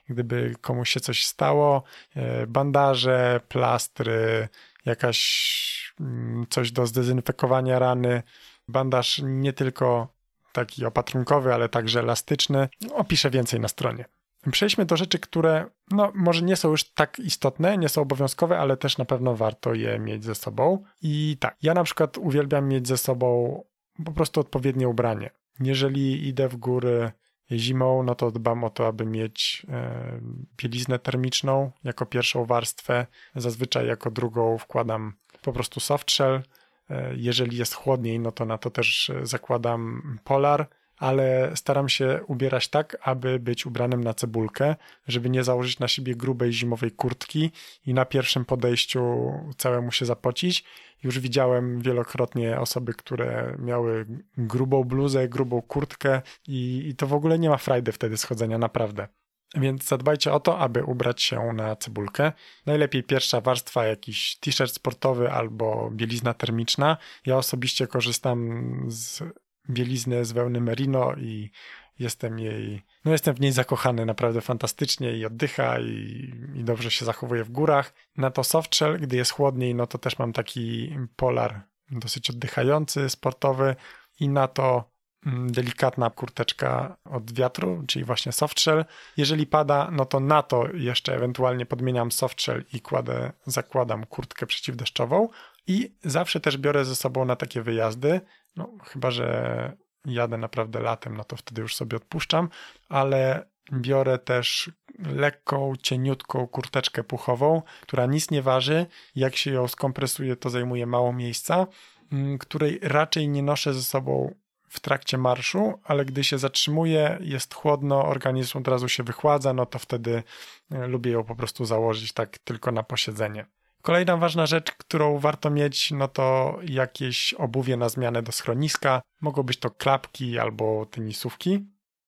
Gdyby 0.09 0.55
komuś 0.61 0.91
się 0.91 1.01
coś 1.01 1.27
stało, 1.27 1.83
e, 2.17 2.47
bandaże, 2.47 3.41
plastry, 3.49 4.49
jakaś 4.85 5.95
mm, 6.01 6.47
coś 6.51 6.73
do 6.73 6.87
zdezynfekowania 6.87 7.79
rany, 7.79 8.23
bandaż 8.69 9.21
nie 9.25 9.53
tylko 9.53 10.15
taki 10.53 10.85
opatrunkowy, 10.85 11.55
ale 11.55 11.69
także 11.69 12.01
elastyczny. 12.01 12.69
Opiszę 12.93 13.31
więcej 13.31 13.61
na 13.61 13.69
stronie. 13.69 14.05
Przejdźmy 14.51 14.85
do 14.85 14.97
rzeczy, 14.97 15.19
które 15.19 15.67
no, 15.91 16.13
może 16.15 16.43
nie 16.43 16.57
są 16.57 16.71
już 16.71 16.85
tak 16.85 17.19
istotne, 17.19 17.79
nie 17.79 17.89
są 17.89 18.03
obowiązkowe, 18.03 18.59
ale 18.59 18.77
też 18.77 18.99
na 18.99 19.05
pewno 19.05 19.37
warto 19.37 19.75
je 19.75 19.99
mieć 19.99 20.25
ze 20.25 20.35
sobą. 20.35 20.85
I 21.03 21.37
tak, 21.41 21.57
ja 21.63 21.75
na 21.75 21.85
przykład 21.85 22.19
uwielbiam 22.19 22.69
mieć 22.69 22.89
ze 22.89 22.97
sobą 22.97 23.63
po 24.05 24.13
prostu 24.13 24.41
odpowiednie 24.41 24.89
ubranie. 24.89 25.31
Jeżeli 25.61 26.29
idę 26.29 26.49
w 26.49 26.57
góry 26.57 27.13
zimą, 27.53 28.03
no 28.03 28.15
to 28.15 28.31
dbam 28.31 28.65
o 28.65 28.71
to, 28.71 28.87
aby 28.87 29.07
mieć 29.07 29.67
e, 29.69 30.21
bieliznę 30.57 30.99
termiczną 30.99 31.71
jako 31.85 32.07
pierwszą 32.07 32.45
warstwę. 32.45 33.07
Zazwyczaj 33.35 33.87
jako 33.87 34.11
drugą 34.11 34.59
wkładam 34.59 35.13
po 35.43 35.53
prostu 35.53 35.81
softshell. 35.81 36.43
E, 36.91 37.13
jeżeli 37.17 37.57
jest 37.57 37.75
chłodniej, 37.75 38.21
no 38.21 38.33
to 38.33 38.45
na 38.45 38.59
to 38.59 38.71
też 38.71 39.13
zakładam 39.23 40.03
polar 40.25 40.69
ale 41.05 41.51
staram 41.55 41.89
się 41.89 42.21
ubierać 42.27 42.69
tak, 42.69 42.97
aby 43.03 43.39
być 43.39 43.67
ubranym 43.67 44.05
na 44.05 44.15
cebulkę, 44.15 44.77
żeby 45.09 45.31
nie 45.31 45.45
założyć 45.45 45.79
na 45.79 45.89
siebie 45.89 46.15
grubej 46.15 46.53
zimowej 46.53 46.91
kurtki 46.91 47.51
i 47.87 47.95
na 47.95 48.05
pierwszym 48.05 48.45
podejściu 48.45 49.33
całemu 49.57 49.93
się 49.93 50.07
zapocić. 50.07 50.65
Już 51.03 51.19
widziałem 51.19 51.81
wielokrotnie 51.81 52.61
osoby, 52.61 52.95
które 52.95 53.57
miały 53.59 54.07
grubą 54.39 54.85
bluzę, 54.85 55.29
grubą 55.29 55.63
kurtkę 55.63 56.23
i, 56.49 56.89
i 56.89 56.95
to 56.95 57.07
w 57.07 57.15
ogóle 57.15 57.39
nie 57.39 57.49
ma 57.49 57.57
frajdy 57.57 57.93
wtedy 57.93 58.17
schodzenia, 58.17 58.59
naprawdę. 58.59 59.09
Więc 59.55 59.89
zadbajcie 59.89 60.33
o 60.33 60.41
to, 60.41 60.59
aby 60.59 60.85
ubrać 60.85 61.23
się 61.23 61.53
na 61.53 61.77
cebulkę. 61.77 62.33
Najlepiej 62.67 63.03
pierwsza 63.03 63.41
warstwa, 63.41 63.87
jakiś 63.87 64.37
t-shirt 64.41 64.75
sportowy 64.75 65.31
albo 65.31 65.91
bielizna 65.91 66.35
termiczna. 66.35 66.97
Ja 67.27 67.37
osobiście 67.37 67.87
korzystam 67.87 68.71
z 68.89 69.23
bieliznę 69.71 70.25
z 70.25 70.33
wełny 70.33 70.61
merino 70.61 71.15
i 71.15 71.51
jestem 71.99 72.39
jej, 72.39 72.83
no 73.05 73.13
jestem 73.13 73.35
w 73.35 73.41
niej 73.41 73.53
zakochany 73.53 74.07
naprawdę 74.07 74.41
fantastycznie 74.41 75.17
i 75.17 75.27
oddycha 75.27 75.81
i, 75.81 76.33
i 76.55 76.65
dobrze 76.65 76.91
się 76.91 77.05
zachowuje 77.05 77.45
w 77.45 77.51
górach. 77.51 77.95
Na 78.17 78.31
to 78.31 78.45
softshell, 78.45 79.01
gdy 79.01 79.17
jest 79.17 79.31
chłodniej, 79.31 79.75
no 79.75 79.87
to 79.87 79.99
też 79.99 80.19
mam 80.19 80.33
taki 80.33 80.97
polar 81.17 81.61
dosyć 81.91 82.31
oddychający, 82.31 83.11
sportowy 83.11 83.77
i 84.21 84.29
na 84.29 84.49
to 84.49 84.91
mm, 85.27 85.53
delikatna 85.53 86.11
kurteczka 86.11 86.97
od 87.05 87.33
wiatru, 87.33 87.85
czyli 87.87 88.05
właśnie 88.05 88.33
softshell. 88.33 88.85
Jeżeli 89.17 89.47
pada, 89.47 89.89
no 89.93 90.05
to 90.05 90.21
na 90.21 90.43
to 90.43 90.69
jeszcze 90.75 91.15
ewentualnie 91.15 91.67
podmieniam 91.67 92.13
softshell 92.13 92.65
i 92.73 92.81
kładę, 92.81 93.33
zakładam 93.47 94.07
kurtkę 94.07 94.47
przeciwdeszczową 94.47 95.29
i 95.67 95.95
zawsze 96.05 96.41
też 96.41 96.59
biorę 96.59 96.85
ze 96.85 96.97
sobą 96.97 97.25
na 97.25 97.37
takie 97.37 97.63
wyjazdy 97.63 98.21
no, 98.57 98.71
chyba, 98.85 99.11
że 99.11 99.77
jadę 100.05 100.39
naprawdę 100.39 100.81
latem, 100.81 101.17
no 101.17 101.25
to 101.25 101.37
wtedy 101.37 101.63
już 101.63 101.75
sobie 101.77 101.97
odpuszczam, 101.97 102.49
ale 102.89 103.47
biorę 103.73 104.19
też 104.19 104.71
lekką, 104.99 105.73
cieniutką 105.83 106.47
kurteczkę 106.47 107.05
puchową, 107.05 107.63
która 107.81 108.07
nic 108.07 108.31
nie 108.31 108.43
waży. 108.43 108.87
Jak 109.17 109.37
się 109.37 109.51
ją 109.51 109.69
skompresuje, 109.69 110.37
to 110.37 110.51
zajmuje 110.51 110.87
mało 110.87 111.13
miejsca, 111.13 111.67
mm, 112.13 112.39
której 112.39 112.79
raczej 112.83 113.29
nie 113.29 113.43
noszę 113.43 113.75
ze 113.75 113.83
sobą 113.83 114.35
w 114.69 114.81
trakcie 114.81 115.19
marszu, 115.19 115.81
ale 115.85 116.05
gdy 116.05 116.25
się 116.25 116.39
zatrzymuje, 116.39 117.19
jest 117.21 117.55
chłodno, 117.55 118.05
organizm 118.05 118.59
od 118.59 118.69
razu 118.69 118.89
się 118.89 119.03
wychładza, 119.03 119.53
no 119.53 119.67
to 119.67 119.79
wtedy 119.79 120.23
e, 120.71 120.87
lubię 120.87 121.11
ją 121.11 121.25
po 121.25 121.37
prostu 121.37 121.65
założyć 121.65 122.13
tak 122.13 122.39
tylko 122.39 122.73
na 122.73 122.83
posiedzenie. 122.83 123.47
Kolejna 123.85 124.17
ważna 124.17 124.47
rzecz, 124.47 124.73
którą 124.73 125.19
warto 125.19 125.51
mieć, 125.51 125.91
no 125.91 126.09
to 126.09 126.59
jakieś 126.63 127.35
obuwie 127.35 127.77
na 127.77 127.89
zmianę 127.89 128.23
do 128.23 128.33
schroniska. 128.33 129.03
Mogą 129.21 129.43
być 129.43 129.59
to 129.59 129.71
klapki 129.71 130.39
albo 130.39 130.87
tenisówki. 130.87 131.67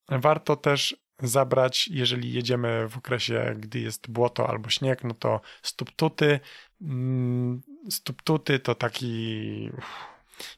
Warto 0.08 0.56
też 0.56 0.96
zabrać, 1.22 1.88
jeżeli 1.88 2.32
jedziemy 2.32 2.88
w 2.88 2.98
okresie, 2.98 3.54
gdy 3.58 3.80
jest 3.80 4.10
błoto 4.10 4.48
albo 4.48 4.70
śnieg, 4.70 5.04
no 5.04 5.14
to 5.14 5.40
stuptuty. 5.62 6.40
Mm, 6.82 7.62
stuptuty 7.90 8.58
to 8.58 8.74
taki, 8.74 9.70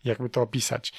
jakby 0.04 0.30
to 0.30 0.42
opisać. 0.42 0.92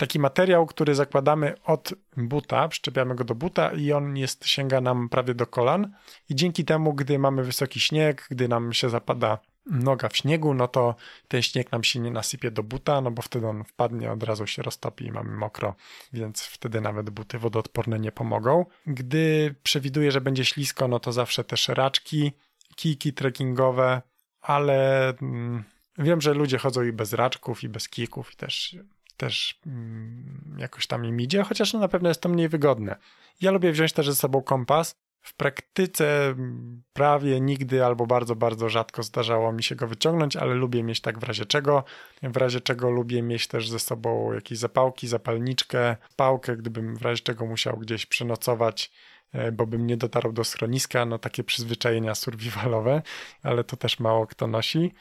Taki 0.00 0.18
materiał, 0.18 0.66
który 0.66 0.94
zakładamy 0.94 1.54
od 1.64 1.94
buta, 2.16 2.68
przyczepiamy 2.68 3.14
go 3.14 3.24
do 3.24 3.34
buta 3.34 3.72
i 3.72 3.92
on 3.92 4.16
jest, 4.16 4.46
sięga 4.46 4.80
nam 4.80 5.08
prawie 5.08 5.34
do 5.34 5.46
kolan 5.46 5.94
i 6.28 6.34
dzięki 6.34 6.64
temu, 6.64 6.94
gdy 6.94 7.18
mamy 7.18 7.44
wysoki 7.44 7.80
śnieg, 7.80 8.26
gdy 8.30 8.48
nam 8.48 8.72
się 8.72 8.88
zapada 8.88 9.38
noga 9.66 10.08
w 10.08 10.16
śniegu, 10.16 10.54
no 10.54 10.68
to 10.68 10.94
ten 11.28 11.42
śnieg 11.42 11.72
nam 11.72 11.84
się 11.84 12.00
nie 12.00 12.10
nasypie 12.10 12.50
do 12.50 12.62
buta, 12.62 13.00
no 13.00 13.10
bo 13.10 13.22
wtedy 13.22 13.46
on 13.46 13.64
wpadnie, 13.64 14.12
od 14.12 14.22
razu 14.22 14.46
się 14.46 14.62
roztopi 14.62 15.06
i 15.06 15.12
mamy 15.12 15.36
mokro, 15.36 15.74
więc 16.12 16.42
wtedy 16.42 16.80
nawet 16.80 17.10
buty 17.10 17.38
wodoodporne 17.38 17.98
nie 17.98 18.12
pomogą. 18.12 18.66
Gdy 18.86 19.54
przewiduję, 19.62 20.12
że 20.12 20.20
będzie 20.20 20.44
ślisko, 20.44 20.88
no 20.88 21.00
to 21.00 21.12
zawsze 21.12 21.44
też 21.44 21.68
raczki, 21.68 22.32
kijki 22.76 23.12
trekkingowe, 23.12 24.02
ale 24.40 25.08
mm, 25.08 25.64
wiem, 25.98 26.20
że 26.20 26.34
ludzie 26.34 26.58
chodzą 26.58 26.82
i 26.82 26.92
bez 26.92 27.12
raczków, 27.12 27.64
i 27.64 27.68
bez 27.68 27.88
kijków 27.88 28.32
i 28.32 28.36
też 28.36 28.76
też 29.20 29.60
mm, 29.66 30.56
jakoś 30.58 30.86
tam 30.86 31.04
im 31.04 31.20
idzie, 31.20 31.42
chociaż 31.42 31.72
no 31.72 31.80
na 31.80 31.88
pewno 31.88 32.08
jest 32.08 32.20
to 32.20 32.28
mniej 32.28 32.48
wygodne. 32.48 32.96
Ja 33.40 33.50
lubię 33.50 33.72
wziąć 33.72 33.92
też 33.92 34.06
ze 34.06 34.14
sobą 34.14 34.42
kompas. 34.42 34.94
W 35.20 35.34
praktyce 35.34 36.26
mm, 36.26 36.82
prawie 36.92 37.40
nigdy 37.40 37.84
albo 37.84 38.06
bardzo, 38.06 38.36
bardzo 38.36 38.68
rzadko 38.68 39.02
zdarzało 39.02 39.52
mi 39.52 39.62
się 39.62 39.74
go 39.76 39.86
wyciągnąć, 39.86 40.36
ale 40.36 40.54
lubię 40.54 40.82
mieć 40.82 41.00
tak 41.00 41.18
w 41.18 41.22
razie 41.22 41.46
czego. 41.46 41.84
W 42.22 42.36
razie 42.36 42.60
czego 42.60 42.90
lubię 42.90 43.22
mieć 43.22 43.48
też 43.48 43.68
ze 43.68 43.78
sobą 43.78 44.32
jakieś 44.32 44.58
zapałki, 44.58 45.08
zapalniczkę, 45.08 45.96
pałkę, 46.16 46.56
gdybym 46.56 46.96
w 46.96 47.02
razie 47.02 47.22
czego 47.22 47.46
musiał 47.46 47.76
gdzieś 47.76 48.06
przenocować, 48.06 48.92
e, 49.32 49.52
bo 49.52 49.66
bym 49.66 49.86
nie 49.86 49.96
dotarł 49.96 50.32
do 50.32 50.44
schroniska. 50.44 51.06
No 51.06 51.18
takie 51.18 51.44
przyzwyczajenia 51.44 52.14
survivalowe, 52.14 53.02
ale 53.42 53.64
to 53.64 53.76
też 53.76 54.00
mało 54.00 54.26
kto 54.26 54.46
nosi. 54.46 54.92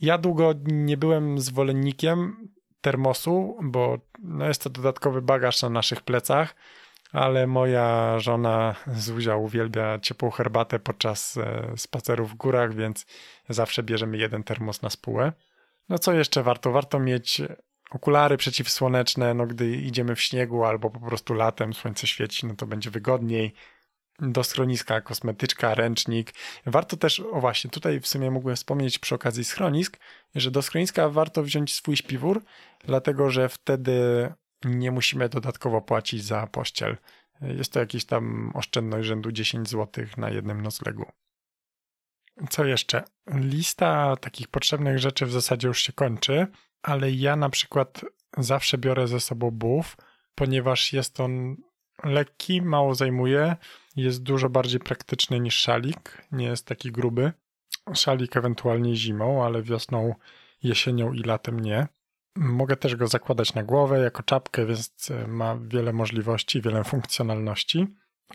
Ja 0.00 0.18
długo 0.18 0.54
nie 0.64 0.96
byłem 0.96 1.38
zwolennikiem 1.38 2.48
termosu, 2.80 3.58
bo 3.62 3.98
no 4.18 4.48
jest 4.48 4.62
to 4.62 4.70
dodatkowy 4.70 5.22
bagaż 5.22 5.62
na 5.62 5.70
naszych 5.70 6.02
plecach, 6.02 6.54
ale 7.12 7.46
moja 7.46 8.18
żona 8.18 8.74
Zuzia 8.86 9.36
uwielbia 9.36 9.98
ciepłą 9.98 10.30
herbatę 10.30 10.78
podczas 10.78 11.36
e, 11.36 11.72
spacerów 11.76 12.30
w 12.30 12.34
górach, 12.34 12.74
więc 12.74 13.06
zawsze 13.48 13.82
bierzemy 13.82 14.18
jeden 14.18 14.44
termos 14.44 14.82
na 14.82 14.90
spółę. 14.90 15.32
No 15.88 15.98
co 15.98 16.12
jeszcze 16.12 16.42
warto? 16.42 16.72
Warto 16.72 16.98
mieć 16.98 17.42
okulary 17.90 18.36
przeciwsłoneczne, 18.36 19.34
no 19.34 19.46
gdy 19.46 19.76
idziemy 19.76 20.14
w 20.14 20.20
śniegu 20.20 20.64
albo 20.64 20.90
po 20.90 21.00
prostu 21.00 21.34
latem, 21.34 21.74
słońce 21.74 22.06
świeci, 22.06 22.46
no 22.46 22.54
to 22.54 22.66
będzie 22.66 22.90
wygodniej. 22.90 23.54
Do 24.18 24.44
schroniska 24.44 25.00
kosmetyczka, 25.00 25.74
ręcznik. 25.74 26.34
Warto 26.66 26.96
też, 26.96 27.20
o 27.20 27.40
właśnie, 27.40 27.70
tutaj 27.70 28.00
w 28.00 28.06
sumie 28.06 28.30
mógłbym 28.30 28.56
wspomnieć 28.56 28.98
przy 28.98 29.14
okazji 29.14 29.44
schronisk, 29.44 29.98
że 30.34 30.50
do 30.50 30.62
schroniska 30.62 31.08
warto 31.08 31.42
wziąć 31.42 31.74
swój 31.74 31.96
śpiwór, 31.96 32.42
dlatego 32.84 33.30
że 33.30 33.48
wtedy 33.48 34.28
nie 34.64 34.90
musimy 34.90 35.28
dodatkowo 35.28 35.80
płacić 35.80 36.24
za 36.24 36.46
pościel. 36.46 36.96
Jest 37.40 37.72
to 37.72 37.80
jakieś 37.80 38.04
tam 38.04 38.52
oszczędność 38.54 39.08
rzędu 39.08 39.32
10 39.32 39.68
zł 39.68 40.04
na 40.16 40.30
jednym 40.30 40.62
noclegu. 40.62 41.04
Co 42.50 42.64
jeszcze? 42.64 43.04
Lista 43.34 44.16
takich 44.16 44.48
potrzebnych 44.48 44.98
rzeczy 44.98 45.26
w 45.26 45.32
zasadzie 45.32 45.68
już 45.68 45.82
się 45.82 45.92
kończy, 45.92 46.46
ale 46.82 47.10
ja 47.10 47.36
na 47.36 47.50
przykład 47.50 48.00
zawsze 48.38 48.78
biorę 48.78 49.08
ze 49.08 49.20
sobą 49.20 49.50
buff, 49.50 49.96
ponieważ 50.34 50.92
jest 50.92 51.20
on 51.20 51.56
lekki, 52.04 52.62
mało 52.62 52.94
zajmuje, 52.94 53.56
jest 54.02 54.22
dużo 54.22 54.48
bardziej 54.48 54.80
praktyczny 54.80 55.40
niż 55.40 55.54
szalik, 55.54 56.26
nie 56.32 56.46
jest 56.46 56.66
taki 56.66 56.92
gruby. 56.92 57.32
Szalik 57.94 58.36
ewentualnie 58.36 58.96
zimą, 58.96 59.44
ale 59.44 59.62
wiosną, 59.62 60.14
jesienią 60.62 61.12
i 61.12 61.22
latem 61.22 61.60
nie. 61.60 61.86
Mogę 62.36 62.76
też 62.76 62.96
go 62.96 63.06
zakładać 63.06 63.54
na 63.54 63.62
głowę 63.62 63.98
jako 63.98 64.22
czapkę, 64.22 64.66
więc 64.66 65.12
ma 65.26 65.58
wiele 65.62 65.92
możliwości, 65.92 66.62
wiele 66.62 66.84
funkcjonalności. 66.84 67.86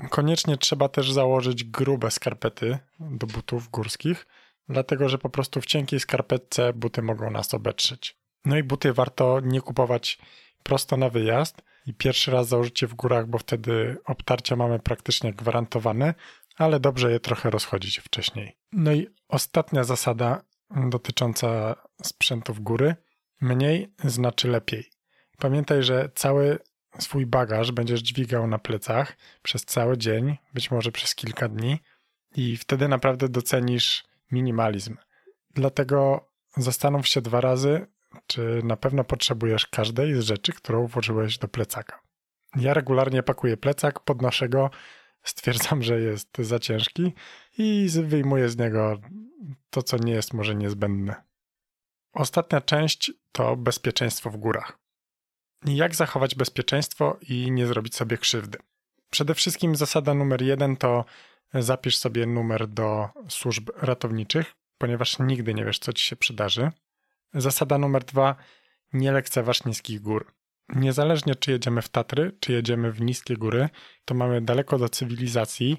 Koniecznie 0.09 0.57
trzeba 0.57 0.89
też 0.89 1.11
założyć 1.11 1.63
grube 1.63 2.11
skarpety 2.11 2.77
do 2.99 3.27
butów 3.27 3.69
górskich, 3.69 4.27
dlatego 4.69 5.09
że 5.09 5.17
po 5.17 5.29
prostu 5.29 5.61
w 5.61 5.65
cienkiej 5.65 5.99
skarpetce 5.99 6.73
buty 6.73 7.01
mogą 7.01 7.31
nas 7.31 7.53
obetrzeć. 7.53 8.17
No 8.45 8.57
i 8.57 8.63
buty 8.63 8.93
warto 8.93 9.39
nie 9.39 9.61
kupować 9.61 10.19
prosto 10.63 10.97
na 10.97 11.09
wyjazd 11.09 11.61
i 11.85 11.93
pierwszy 11.93 12.31
raz 12.31 12.47
założycie 12.47 12.87
w 12.87 12.93
górach, 12.93 13.27
bo 13.27 13.37
wtedy 13.37 13.97
obtarcia 14.05 14.55
mamy 14.55 14.79
praktycznie 14.79 15.33
gwarantowane, 15.33 16.13
ale 16.55 16.79
dobrze 16.79 17.11
je 17.11 17.19
trochę 17.19 17.49
rozchodzić 17.49 17.99
wcześniej. 17.99 18.57
No 18.71 18.93
i 18.93 19.07
ostatnia 19.27 19.83
zasada 19.83 20.43
dotycząca 20.89 21.75
sprzętów 22.03 22.59
góry. 22.59 22.95
Mniej 23.41 23.93
znaczy 24.03 24.47
lepiej. 24.47 24.89
Pamiętaj, 25.37 25.83
że 25.83 26.09
cały 26.15 26.59
swój 26.99 27.25
bagaż 27.25 27.71
będziesz 27.71 28.01
dźwigał 28.01 28.47
na 28.47 28.59
plecach 28.59 29.17
przez 29.41 29.65
cały 29.65 29.97
dzień, 29.97 30.37
być 30.53 30.71
może 30.71 30.91
przez 30.91 31.15
kilka 31.15 31.47
dni, 31.49 31.79
i 32.35 32.57
wtedy 32.57 32.87
naprawdę 32.87 33.29
docenisz 33.29 34.03
minimalizm. 34.31 34.97
Dlatego 35.53 36.29
zastanów 36.57 37.07
się 37.07 37.21
dwa 37.21 37.41
razy, 37.41 37.87
czy 38.27 38.61
na 38.63 38.77
pewno 38.77 39.03
potrzebujesz 39.03 39.67
każdej 39.67 40.15
z 40.15 40.19
rzeczy, 40.19 40.53
którą 40.53 40.87
włożyłeś 40.87 41.37
do 41.37 41.47
plecaka. 41.47 41.99
Ja 42.55 42.73
regularnie 42.73 43.23
pakuję 43.23 43.57
plecak, 43.57 43.99
podnoszę 43.99 44.49
go, 44.49 44.69
stwierdzam, 45.23 45.83
że 45.83 45.99
jest 45.99 46.37
za 46.39 46.59
ciężki 46.59 47.13
i 47.57 47.89
wyjmuję 48.03 48.49
z 48.49 48.57
niego 48.57 49.01
to, 49.69 49.83
co 49.83 49.97
nie 49.97 50.13
jest 50.13 50.33
może 50.33 50.55
niezbędne. 50.55 51.23
Ostatnia 52.13 52.61
część 52.61 53.11
to 53.31 53.55
bezpieczeństwo 53.55 54.29
w 54.29 54.37
górach. 54.37 54.79
Jak 55.65 55.95
zachować 55.95 56.35
bezpieczeństwo 56.35 57.17
i 57.29 57.51
nie 57.51 57.67
zrobić 57.67 57.95
sobie 57.95 58.17
krzywdy? 58.17 58.57
Przede 59.09 59.35
wszystkim 59.35 59.75
zasada 59.75 60.13
numer 60.13 60.41
jeden 60.41 60.77
to 60.77 61.05
zapisz 61.53 61.97
sobie 61.97 62.25
numer 62.25 62.67
do 62.67 63.09
służb 63.29 63.69
ratowniczych, 63.75 64.55
ponieważ 64.77 65.19
nigdy 65.19 65.53
nie 65.53 65.65
wiesz, 65.65 65.79
co 65.79 65.93
ci 65.93 66.05
się 66.05 66.15
przydarzy. 66.15 66.71
Zasada 67.33 67.77
numer 67.77 68.03
dwa: 68.03 68.35
nie 68.93 69.11
lekceważ 69.11 69.65
niskich 69.65 70.01
gór. 70.01 70.33
Niezależnie 70.69 71.35
czy 71.35 71.51
jedziemy 71.51 71.81
w 71.81 71.89
Tatry, 71.89 72.37
czy 72.39 72.51
jedziemy 72.51 72.91
w 72.91 73.01
niskie 73.01 73.37
góry, 73.37 73.69
to 74.05 74.13
mamy 74.13 74.41
daleko 74.41 74.77
do 74.77 74.89
cywilizacji, 74.89 75.77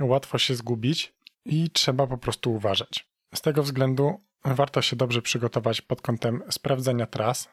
łatwo 0.00 0.38
się 0.38 0.54
zgubić 0.54 1.14
i 1.44 1.70
trzeba 1.70 2.06
po 2.06 2.18
prostu 2.18 2.54
uważać. 2.54 3.08
Z 3.34 3.40
tego 3.40 3.62
względu 3.62 4.24
warto 4.44 4.82
się 4.82 4.96
dobrze 4.96 5.22
przygotować 5.22 5.80
pod 5.80 6.02
kątem 6.02 6.42
sprawdzenia 6.50 7.06
tras. 7.06 7.48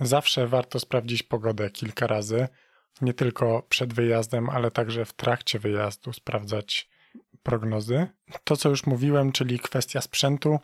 Zawsze 0.00 0.46
warto 0.46 0.80
sprawdzić 0.80 1.22
pogodę 1.22 1.70
kilka 1.70 2.06
razy, 2.06 2.48
nie 3.00 3.14
tylko 3.14 3.62
przed 3.68 3.94
wyjazdem, 3.94 4.50
ale 4.50 4.70
także 4.70 5.04
w 5.04 5.12
trakcie 5.12 5.58
wyjazdu 5.58 6.12
sprawdzać 6.12 6.88
prognozy. 7.42 8.06
To, 8.44 8.56
co 8.56 8.68
już 8.68 8.86
mówiłem, 8.86 9.32
czyli 9.32 9.58
kwestia 9.58 10.00
sprzętu, 10.00 10.58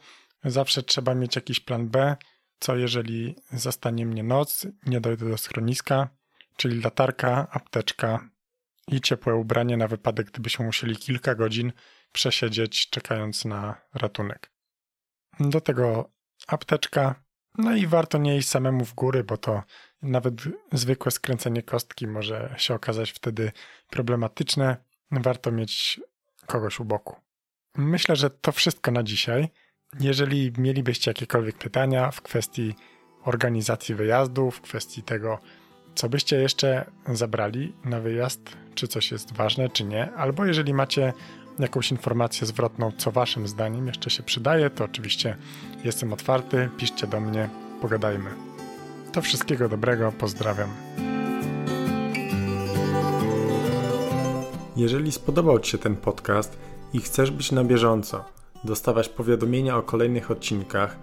zawsze 0.44 0.83
trzeba 0.83 1.14
mieć 1.14 1.37
jakiś 1.37 1.61
plan 1.61 1.88
B. 1.88 2.16
Co 2.59 2.76
jeżeli 2.76 3.37
zastanie 3.52 4.07
mnie 4.07 4.22
noc, 4.22 4.66
nie 4.87 5.00
dojdę 5.00 5.30
do 5.30 5.38
schroniska, 5.38 6.09
czyli 6.57 6.80
latarka, 6.80 7.46
apteczka 7.50 8.28
i 8.88 9.00
ciepłe 9.00 9.35
ubranie 9.35 9.76
na 9.76 9.88
wypadek, 9.88 10.26
gdybyśmy 10.26 10.64
musieli 10.64 10.96
kilka 10.96 11.35
godzin 11.35 11.72
przesiedzieć 12.12 12.90
czekając 12.90 13.44
na 13.44 13.80
ratunek. 13.94 14.50
Do 15.40 15.61
tego 15.61 16.11
apteczka, 16.46 17.24
no 17.59 17.76
i 17.76 17.87
warto 17.87 18.18
nie 18.18 18.37
iść 18.37 18.48
samemu 18.48 18.85
w 18.85 18.94
góry, 18.94 19.24
bo 19.24 19.37
to 19.37 19.62
nawet 20.02 20.35
zwykłe 20.72 21.12
skręcenie 21.12 21.62
kostki 21.62 22.07
może 22.07 22.54
się 22.59 22.74
okazać 22.74 23.11
wtedy 23.11 23.52
problematyczne. 23.90 24.76
Warto 25.11 25.52
mieć 25.52 26.00
kogoś 26.46 26.80
u 26.80 26.85
boku. 26.85 27.16
Myślę, 27.74 28.16
że 28.16 28.30
to 28.30 28.52
wszystko 28.52 28.90
na 28.90 29.02
dzisiaj. 29.02 29.48
Jeżeli 30.00 30.52
mielibyście 30.59 31.11
jakiekolwiek 31.11 31.59
pytania 31.59 32.11
w 32.11 32.22
kwestii 32.22 32.74
organizacji 33.24 33.94
wyjazdu, 33.94 34.50
w 34.50 34.61
kwestii 34.61 35.02
tego, 35.02 35.38
co 35.94 36.09
byście 36.09 36.37
jeszcze 36.37 36.90
zabrali 37.12 37.72
na 37.85 38.00
wyjazd, 38.00 38.57
czy 38.74 38.88
coś 38.88 39.11
jest 39.11 39.33
ważne, 39.33 39.68
czy 39.68 39.85
nie, 39.85 40.12
albo 40.12 40.44
jeżeli 40.44 40.74
macie 40.74 41.12
jakąś 41.59 41.90
informację 41.90 42.46
zwrotną, 42.46 42.92
co 42.98 43.11
waszym 43.11 43.48
zdaniem 43.48 43.87
jeszcze 43.87 44.11
się 44.11 44.22
przydaje, 44.22 44.70
to 44.70 44.85
oczywiście 44.85 45.37
jestem 45.85 46.12
otwarty, 46.12 46.68
piszcie 46.76 47.07
do 47.07 47.20
mnie, 47.20 47.48
pogadajmy. 47.80 48.30
To 49.12 49.22
wszystkiego 49.22 49.68
dobrego, 49.68 50.12
pozdrawiam. 50.12 50.70
Jeżeli 54.76 55.12
spodobał 55.12 55.61
Ci 55.61 55.70
się 55.70 55.78
ten 55.78 55.96
podcast 55.96 56.59
i 56.92 57.00
chcesz 57.00 57.30
być 57.30 57.52
na 57.52 57.64
bieżąco, 57.64 58.34
dostawać 58.64 59.09
powiadomienia 59.09 59.77
o 59.77 59.83
kolejnych 59.83 60.31
odcinkach, 60.31 60.96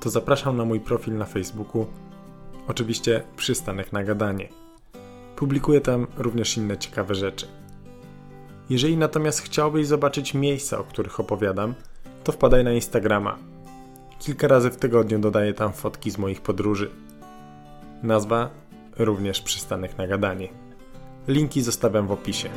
to 0.00 0.10
zapraszam 0.10 0.56
na 0.56 0.64
mój 0.64 0.80
profil 0.80 1.16
na 1.16 1.24
Facebooku. 1.24 1.86
Oczywiście 2.68 3.22
przystanek 3.36 3.92
na 3.92 4.04
gadanie. 4.04 4.48
Publikuję 5.36 5.80
tam 5.80 6.06
również 6.16 6.56
inne 6.56 6.78
ciekawe 6.78 7.14
rzeczy. 7.14 7.46
Jeżeli 8.70 8.96
natomiast 8.96 9.40
chciałbyś 9.40 9.86
zobaczyć 9.86 10.34
miejsca, 10.34 10.78
o 10.78 10.84
których 10.84 11.20
opowiadam, 11.20 11.74
to 12.24 12.32
wpadaj 12.32 12.64
na 12.64 12.72
Instagrama. 12.72 13.38
Kilka 14.18 14.48
razy 14.48 14.70
w 14.70 14.76
tygodniu 14.76 15.18
dodaję 15.18 15.54
tam 15.54 15.72
fotki 15.72 16.10
z 16.10 16.18
moich 16.18 16.40
podróży. 16.40 16.90
Nazwa 18.02 18.50
również 18.98 19.40
przystanek 19.40 19.98
na 19.98 20.06
gadanie. 20.06 20.48
Linki 21.28 21.62
zostawiam 21.62 22.06
w 22.06 22.12
opisie. 22.12 22.48